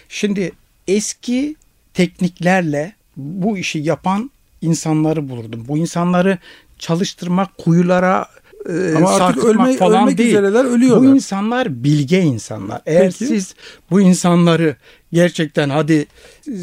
[0.09, 0.53] Şimdi
[0.89, 1.57] eski
[1.95, 4.31] tekniklerle bu işi yapan
[4.63, 5.65] insanları bulurdum.
[5.69, 6.39] Bu insanları
[6.79, 8.27] çalıştırmak, kuyulara
[8.69, 10.29] e, Ama artık ölme- falan ölmek değil.
[10.31, 11.11] üzereler, ölüyorlar.
[11.11, 12.81] Bu insanlar bilge insanlar.
[12.87, 13.27] Eğer Peki.
[13.27, 13.55] siz
[13.91, 14.77] bu insanları
[15.13, 16.07] gerçekten hadi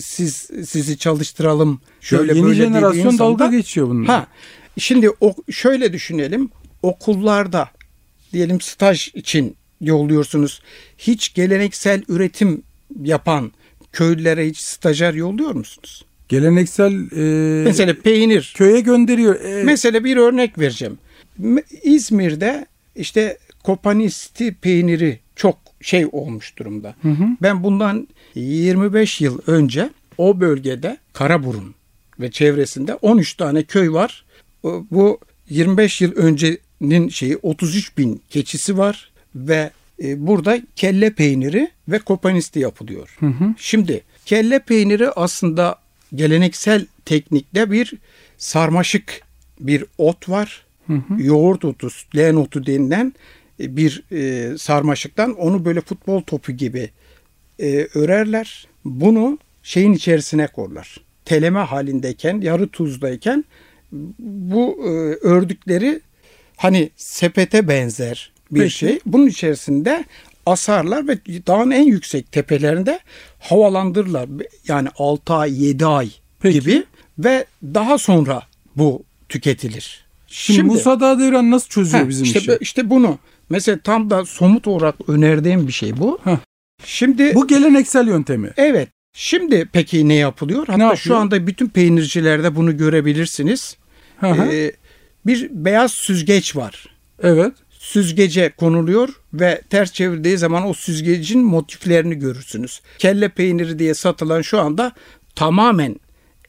[0.02, 4.14] siz sizi çalıştıralım şöyle yeni böyle jenerasyon dediğiniz dalga geçiyor bununla.
[4.14, 4.28] Ha,
[4.78, 6.50] şimdi o, şöyle düşünelim.
[6.84, 7.70] Okullarda
[8.34, 10.62] diyelim staj için yolluyorsunuz.
[10.98, 12.64] Hiç geleneksel üretim
[13.04, 13.52] yapan
[13.92, 16.06] köylülere hiç stajyer yolluyor musunuz?
[16.30, 18.54] Geleneksel e, Mesela peynir.
[18.58, 19.42] köye gönderiyor.
[19.42, 20.98] E, Mesela bir örnek vereceğim.
[21.84, 22.66] İzmir'de
[22.96, 26.96] işte kopanisti peyniri çok şey olmuş durumda.
[27.42, 31.76] Ben bundan 25 yıl önce o bölgede Karaburun
[32.20, 34.26] ve çevresinde 13 tane köy var.
[34.92, 35.20] Bu
[35.50, 39.72] 25 yıl öncenin şeyi 33 bin keçisi var ve
[40.04, 43.18] e, burada kelle peyniri ve kopanisti yapılıyor.
[43.58, 45.76] Şimdi kelle peyniri aslında
[46.16, 47.94] geleneksel teknikte bir
[48.38, 49.22] sarmaşık
[49.60, 50.66] bir ot var.
[51.18, 53.14] Yoğurt otu, leğen otu denilen
[53.60, 56.90] e, bir e, sarmaşıktan onu böyle futbol topu gibi
[57.60, 58.68] e, örerler.
[58.86, 60.98] Bunu şeyin içerisine korlar.
[61.26, 63.46] Teleme halindeyken, yarı tuzdayken
[64.20, 64.90] bu e,
[65.28, 66.02] ördükleri
[66.58, 68.74] hani sepete benzer bir Peki.
[68.74, 69.00] şey.
[69.06, 70.06] Bunun içerisinde
[70.46, 71.18] asarlar ve
[71.48, 73.00] dağın en yüksek tepelerinde
[73.40, 74.30] havalandırırlar.
[74.68, 76.60] Yani 6 ay, 7 ay Peki.
[76.60, 76.84] gibi
[77.20, 78.44] ve daha sonra
[78.76, 80.04] bu tüketilir.
[80.28, 82.58] Şimdi, Musa Dağdeviren nasıl çözüyor Heh, bizim işte, işi?
[82.62, 83.20] işte bunu
[83.50, 86.20] mesela tam da somut olarak önerdiğim bir şey bu.
[86.24, 86.38] Heh.
[86.86, 88.52] Şimdi Bu geleneksel yöntemi.
[88.58, 88.90] evet.
[89.16, 90.60] Şimdi peki ne yapılıyor?
[90.68, 90.98] Hatta yapıyor?
[90.98, 93.78] şu anda bütün peynircilerde bunu görebilirsiniz.
[94.20, 94.52] Hı hı.
[94.52, 94.72] Ee,
[95.26, 96.86] bir beyaz süzgeç var.
[97.24, 97.54] evet.
[97.84, 102.82] Süzgece konuluyor ve ters çevirdiği zaman o süzgecin motiflerini görürsünüz.
[103.00, 104.92] Kelle peyniri diye satılan şu anda
[105.36, 105.96] tamamen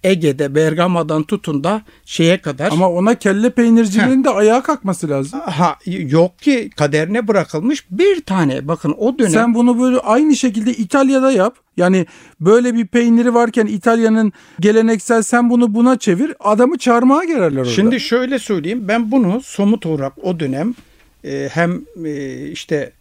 [0.05, 5.41] Ege'de Bergama'dan tutun da şeye kadar Ama ona kelle peynirciliğinin de ayağa kalkması lazım.
[5.41, 8.69] Ha yok ki kaderine bırakılmış bir tane.
[8.69, 11.57] Bakın o dönem Sen bunu böyle aynı şekilde İtalya'da yap.
[11.77, 12.07] Yani
[12.41, 16.35] böyle bir peyniri varken İtalya'nın geleneksel sen bunu buna çevir.
[16.41, 17.71] Adamı çarmıha gererler orada.
[17.71, 18.89] Şimdi şöyle söyleyeyim.
[18.89, 20.75] Ben bunu somut olarak o dönem
[21.25, 22.93] e, hem e, işte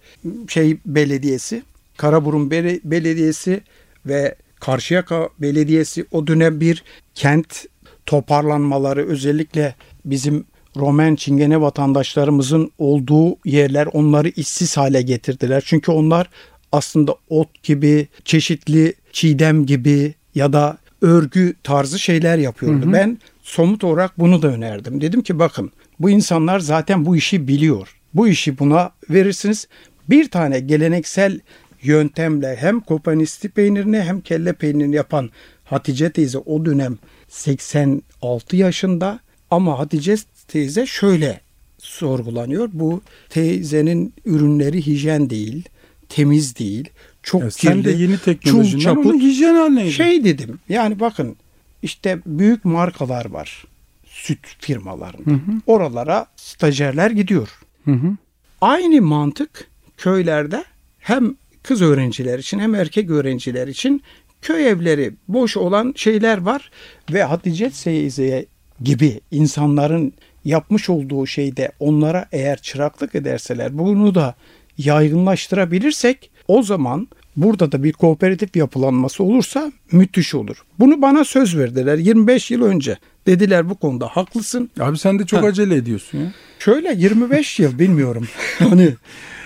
[0.48, 1.64] şey belediyesi,
[1.98, 3.62] Karaburun Bele- Belediyesi
[4.06, 6.84] ve Karşıyaka Belediyesi o dönem bir
[7.16, 7.66] kent
[8.06, 10.46] toparlanmaları özellikle bizim
[10.78, 15.64] Romen Çingene vatandaşlarımızın olduğu yerler onları işsiz hale getirdiler.
[15.66, 16.30] Çünkü onlar
[16.72, 22.86] aslında ot gibi, çeşitli çiğdem gibi ya da örgü tarzı şeyler yapıyordu.
[22.94, 25.02] Ben somut olarak bunu da önerdim.
[25.02, 28.00] Dedim ki bakın bu insanlar zaten bu işi biliyor.
[28.16, 29.68] Bu işi buna verirsiniz.
[30.10, 31.40] Bir tane geleneksel
[31.84, 35.30] yöntemle hem kopanisti peynirini hem kelle peynirini yapan
[35.64, 36.98] Hatice teyze o dönem
[37.28, 39.20] 86 yaşında
[39.52, 40.16] ama Hatice
[40.48, 41.42] teyze şöyle
[41.78, 42.70] sorgulanıyor.
[42.74, 45.64] Bu teyzenin ürünleri hijyen değil,
[46.10, 46.90] temiz değil,
[47.24, 49.06] çok Ya sen kirli, de yeni çul teknolojinden çaput.
[49.06, 49.92] onu hijyen haline.
[49.92, 51.36] Şey dedim yani bakın
[51.84, 53.66] işte büyük markalar var
[54.06, 55.40] süt firmalarında.
[55.68, 57.50] Oralara stajyerler gidiyor.
[57.86, 58.18] Hı hı.
[58.62, 59.68] Aynı mantık
[59.98, 60.64] köylerde
[61.00, 64.04] hem kız öğrenciler için hem erkek öğrenciler için
[64.42, 66.72] köy evleri boş olan şeyler var
[67.14, 68.46] ve Hatice teyze
[68.82, 70.14] gibi insanların
[70.46, 74.36] yapmış olduğu şeyde onlara eğer çıraklık ederseler bunu da
[74.78, 80.64] yaygınlaştırabilirsek o zaman burada da bir kooperatif yapılanması olursa müthiş olur.
[80.80, 82.98] Bunu bana söz verdiler 25 yıl önce.
[83.28, 84.70] Dediler bu konuda haklısın.
[84.80, 85.48] Abi sen de çok Ha.
[85.48, 86.34] acele ediyorsun ya.
[86.60, 88.28] Şöyle 25 yıl bilmiyorum.
[88.60, 88.94] hani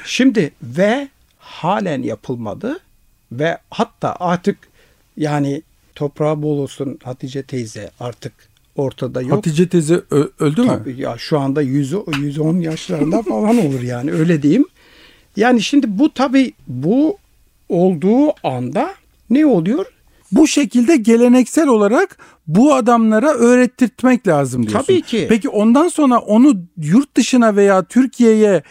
[0.06, 1.08] şimdi ve
[1.40, 2.80] halen yapılmadı
[3.32, 4.58] ve hatta artık
[5.18, 5.62] yani
[5.96, 8.34] toprağı bol olsun Hatice teyze artık
[8.76, 9.32] ortada yok.
[9.32, 10.02] Hatice teyze
[10.40, 10.68] öldü mü?
[10.68, 14.66] Tabii ya şu anda 100 110 yaşlarında falan olur yani öyle diyeyim.
[15.36, 17.18] Yani şimdi bu tabii bu
[17.70, 18.90] olduğu anda
[19.30, 19.86] ne oluyor?
[20.32, 22.18] Bu şekilde geleneksel olarak
[22.48, 24.86] bu adamlara öğrettirtmek lazım diyorsun.
[24.86, 25.26] Tabii ki.
[25.30, 28.64] Peki ondan sonra onu yurt dışına veya Türkiye'ye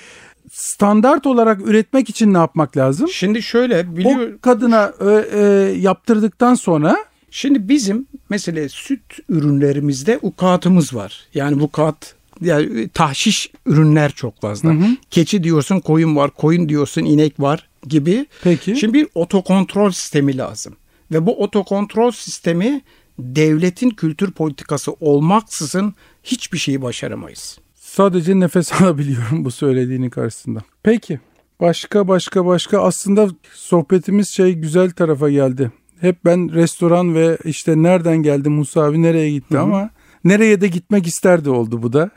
[0.52, 3.08] standart olarak üretmek için ne yapmak lazım?
[3.08, 6.96] Şimdi şöyle biliyor O kadına ö- e, yaptırdıktan sonra
[7.30, 11.26] Şimdi bizim mesela süt ürünlerimizde ukatımız var.
[11.34, 14.74] Yani vukat yani tahşiş ürünler çok fazla.
[15.10, 18.26] Keçi diyorsun koyun var, koyun diyorsun inek var gibi.
[18.42, 18.76] Peki.
[18.76, 20.76] Şimdi bir otokontrol sistemi lazım.
[21.12, 22.80] Ve bu otokontrol sistemi
[23.18, 25.94] devletin kültür politikası olmaksızın
[26.24, 27.58] hiçbir şeyi başaramayız.
[27.74, 30.60] Sadece nefes alabiliyorum bu söylediğinin karşısında.
[30.82, 31.20] Peki
[31.60, 35.70] başka başka başka aslında sohbetimiz şey güzel tarafa geldi.
[36.00, 39.62] Hep ben restoran ve işte nereden geldi Musa abi nereye gitti Hı-hı.
[39.62, 39.90] ama
[40.24, 42.10] nereye de gitmek isterdi oldu bu da.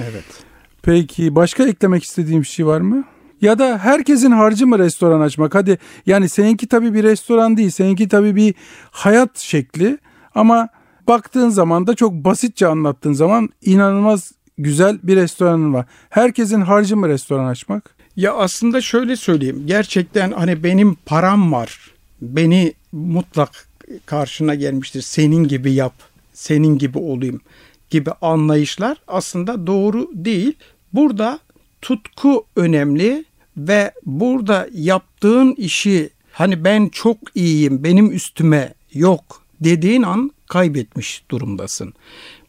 [0.00, 0.24] Evet.
[0.82, 3.04] Peki başka eklemek istediğim bir şey var mı?
[3.42, 5.54] Ya da herkesin harcı mı restoran açmak?
[5.54, 7.70] Hadi yani seninki tabii bir restoran değil.
[7.70, 8.54] Seninki tabii bir
[8.90, 9.98] hayat şekli.
[10.34, 10.68] Ama
[11.08, 15.86] baktığın zaman da çok basitçe anlattığın zaman inanılmaz güzel bir restoranın var.
[16.10, 17.94] Herkesin harcı mı restoran açmak?
[18.16, 19.62] Ya aslında şöyle söyleyeyim.
[19.66, 21.90] Gerçekten hani benim param var.
[22.20, 23.68] Beni mutlak
[24.06, 25.02] karşına gelmiştir.
[25.02, 25.94] Senin gibi yap.
[26.32, 27.40] Senin gibi olayım
[27.90, 30.54] gibi anlayışlar aslında doğru değil.
[30.92, 31.40] Burada
[31.82, 33.24] tutku önemli
[33.56, 41.94] ve burada yaptığın işi hani ben çok iyiyim benim üstüme yok dediğin an kaybetmiş durumdasın.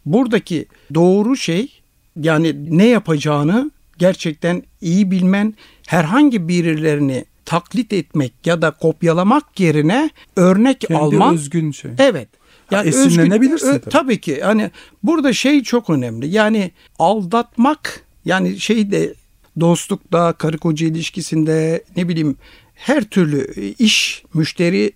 [0.06, 1.82] Buradaki doğru şey
[2.16, 5.54] yani ne yapacağını gerçekten iyi bilmen,
[5.88, 11.34] herhangi birilerini taklit etmek ya da kopyalamak yerine örnek Kendi alman.
[11.34, 11.92] özgün şey.
[11.98, 12.28] Evet.
[12.72, 13.92] Yani esinlenebilirsin özgün, tabii.
[13.92, 14.42] tabii ki.
[14.42, 14.72] Hani
[15.04, 16.28] burada şey çok önemli.
[16.28, 19.14] Yani aldatmak yani şey de
[19.60, 22.38] dostlukta, karı koca ilişkisinde ne bileyim
[22.76, 24.94] her türlü iş, müşteri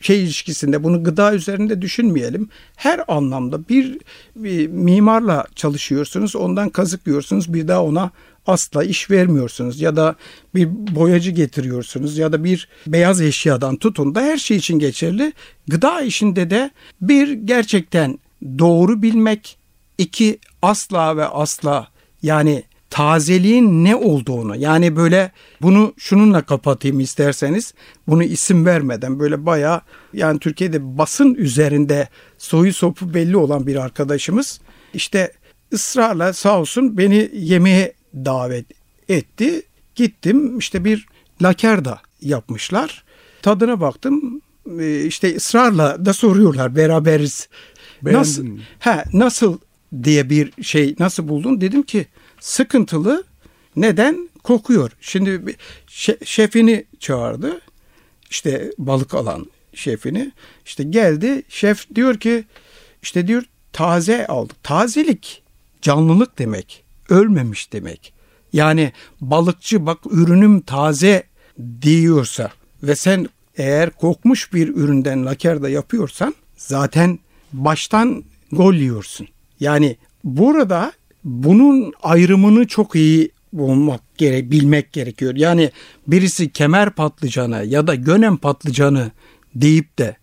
[0.00, 2.48] şey ilişkisinde bunu gıda üzerinde düşünmeyelim.
[2.76, 3.98] Her anlamda bir,
[4.36, 8.10] bir mimarla çalışıyorsunuz, ondan kazık yiyorsunuz, bir daha ona
[8.46, 10.16] asla iş vermiyorsunuz ya da
[10.54, 15.32] bir boyacı getiriyorsunuz ya da bir beyaz eşyadan tutun da her şey için geçerli.
[15.68, 16.70] Gıda işinde de
[17.00, 18.18] bir gerçekten
[18.58, 19.58] doğru bilmek,
[19.98, 21.88] iki asla ve asla
[22.22, 25.32] yani tazeliğin ne olduğunu yani böyle
[25.62, 27.74] bunu şununla kapatayım isterseniz
[28.06, 29.82] bunu isim vermeden böyle baya
[30.12, 32.08] yani Türkiye'de basın üzerinde
[32.38, 34.60] soyu sopu belli olan bir arkadaşımız
[34.94, 35.32] işte
[35.72, 38.66] ısrarla sağ olsun beni yemeğe davet
[39.08, 39.62] etti.
[39.94, 41.06] Gittim işte bir
[41.42, 43.04] lakerda yapmışlar.
[43.42, 44.40] Tadına baktım
[44.80, 47.48] e, işte ısrarla da soruyorlar beraberiz.
[48.02, 48.60] Beğendin nasıl, mi?
[48.78, 49.58] He, nasıl
[50.02, 51.60] diye bir şey nasıl buldun?
[51.60, 52.06] Dedim ki
[52.40, 53.24] sıkıntılı.
[53.76, 54.28] Neden?
[54.42, 54.90] Kokuyor.
[55.00, 55.56] Şimdi
[56.24, 57.60] şefini çağırdı.
[58.30, 60.32] İşte balık alan şefini.
[60.66, 61.42] İşte geldi.
[61.48, 62.44] Şef diyor ki
[63.02, 63.42] işte diyor
[63.72, 64.64] taze aldık.
[64.64, 65.42] Tazelik
[65.82, 66.84] canlılık demek.
[67.08, 68.12] Ölmemiş demek.
[68.52, 71.22] Yani balıkçı bak ürünüm taze
[71.82, 72.50] diyorsa
[72.82, 77.18] ve sen eğer kokmuş bir üründen lakerda yapıyorsan zaten
[77.52, 79.28] baştan gol yiyorsun.
[79.60, 80.92] Yani burada
[81.24, 85.36] bunun ayrımını çok iyi bulmak gerek, bilmek gerekiyor.
[85.36, 85.70] Yani
[86.06, 89.10] birisi kemer patlıcanı ya da gönem patlıcanı
[89.54, 90.16] deyip de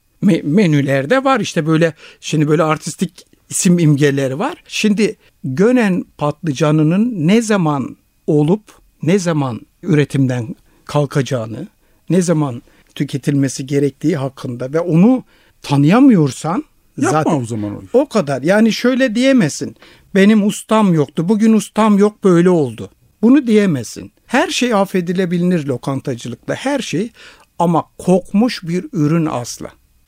[0.43, 4.63] menülerde var işte böyle şimdi böyle artistik isim imgeleri var.
[4.67, 7.97] Şimdi gönen patlıcanının ne zaman
[8.27, 8.63] olup
[9.03, 10.55] ne zaman üretimden
[10.85, 11.67] kalkacağını,
[12.09, 12.61] ne zaman
[12.95, 15.23] tüketilmesi gerektiği hakkında ve onu
[15.61, 16.63] tanıyamıyorsan
[16.97, 17.81] Yapma zaten o zaman o.
[17.93, 18.41] O kadar.
[18.41, 19.75] Yani şöyle diyemesin.
[20.15, 21.29] Benim ustam yoktu.
[21.29, 22.89] Bugün ustam yok böyle oldu.
[23.21, 24.11] Bunu diyemesin.
[24.25, 26.53] Her şey affedilebilir lokantacılıkta.
[26.55, 27.11] Her şey
[27.59, 29.67] ama kokmuş bir ürün asla.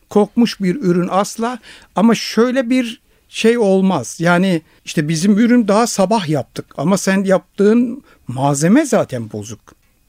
[0.10, 1.60] Kokmuş bir ürün asla
[1.96, 4.18] ama şöyle bir şey olmaz.
[4.20, 9.60] Yani işte bizim ürün daha sabah yaptık ama sen yaptığın malzeme zaten bozuk.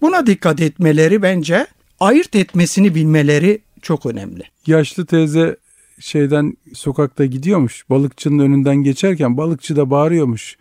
[0.00, 1.66] Buna dikkat etmeleri bence
[2.00, 4.42] ayırt etmesini bilmeleri çok önemli.
[4.66, 5.56] Yaşlı teyze
[5.98, 7.90] şeyden sokakta gidiyormuş.
[7.90, 10.56] Balıkçının önünden geçerken balıkçı da bağırıyormuş.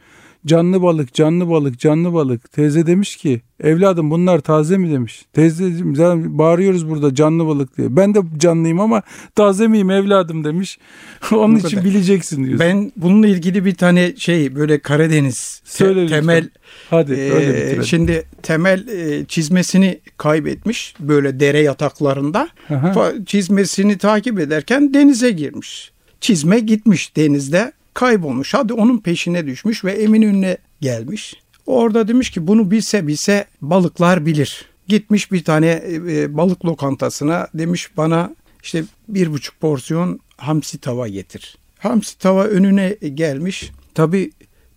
[0.47, 2.51] Canlı balık, canlı balık, canlı balık.
[2.51, 5.25] Teyze demiş ki evladım bunlar taze mi demiş.
[5.33, 5.95] Teyzeciğim
[6.37, 7.95] bağırıyoruz burada canlı balık diye.
[7.95, 9.01] Ben de canlıyım ama
[9.35, 10.79] taze miyim evladım demiş.
[11.31, 11.85] Onun Bu için kadar.
[11.85, 12.59] bileceksin diyor.
[12.59, 16.51] Ben bununla ilgili bir tane şey böyle Karadeniz Söyle temel lütfen.
[16.89, 17.83] Hadi e, öyle.
[17.83, 22.49] Şimdi temel e, çizmesini kaybetmiş böyle dere yataklarında.
[22.69, 23.13] Aha.
[23.25, 25.91] Çizmesini takip ederken denize girmiş.
[26.21, 28.53] Çizme gitmiş denizde kaybolmuş.
[28.53, 31.35] Hadi onun peşine düşmüş ve Eminönü'ne gelmiş.
[31.65, 34.65] Orada demiş ki bunu bilse bilse balıklar bilir.
[34.87, 41.07] Gitmiş bir tane e, e, balık lokantasına demiş bana işte bir buçuk porsiyon hamsi tava
[41.07, 41.57] getir.
[41.79, 43.71] Hamsi tava önüne gelmiş.
[43.93, 44.31] Tabi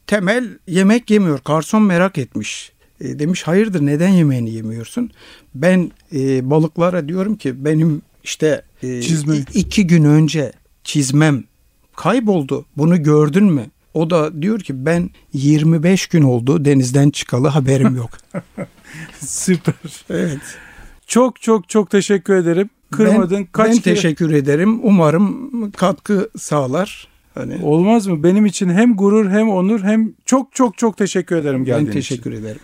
[0.07, 1.39] temel yemek yemiyor.
[1.39, 2.73] Karson merak etmiş.
[3.01, 5.11] E, demiş hayırdır neden yemeğini yemiyorsun?
[5.55, 9.37] Ben e, balıklara diyorum ki benim işte e, Çizme.
[9.55, 10.53] iki gün önce
[10.85, 11.45] çizmem
[12.01, 12.65] kayboldu.
[12.77, 13.67] Bunu gördün mü?
[13.95, 18.11] O da diyor ki ben 25 gün oldu denizden çıkalı haberim yok.
[19.21, 19.75] Süper.
[20.11, 20.39] Evet.
[21.07, 22.71] Çok çok çok teşekkür ederim.
[22.91, 23.39] kırmadın.
[23.39, 23.95] Ben, Kaç ben kere...
[23.95, 24.81] teşekkür ederim.
[24.83, 27.09] Umarım katkı sağlar.
[27.35, 28.23] Hani Olmaz mı?
[28.23, 32.01] Benim için hem gurur hem onur hem çok çok çok teşekkür ederim geldiğin ben için.
[32.01, 32.61] teşekkür ederim.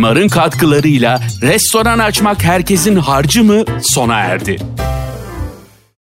[0.00, 4.58] MR'ın katkılarıyla restoran açmak herkesin harcı mı sona erdi.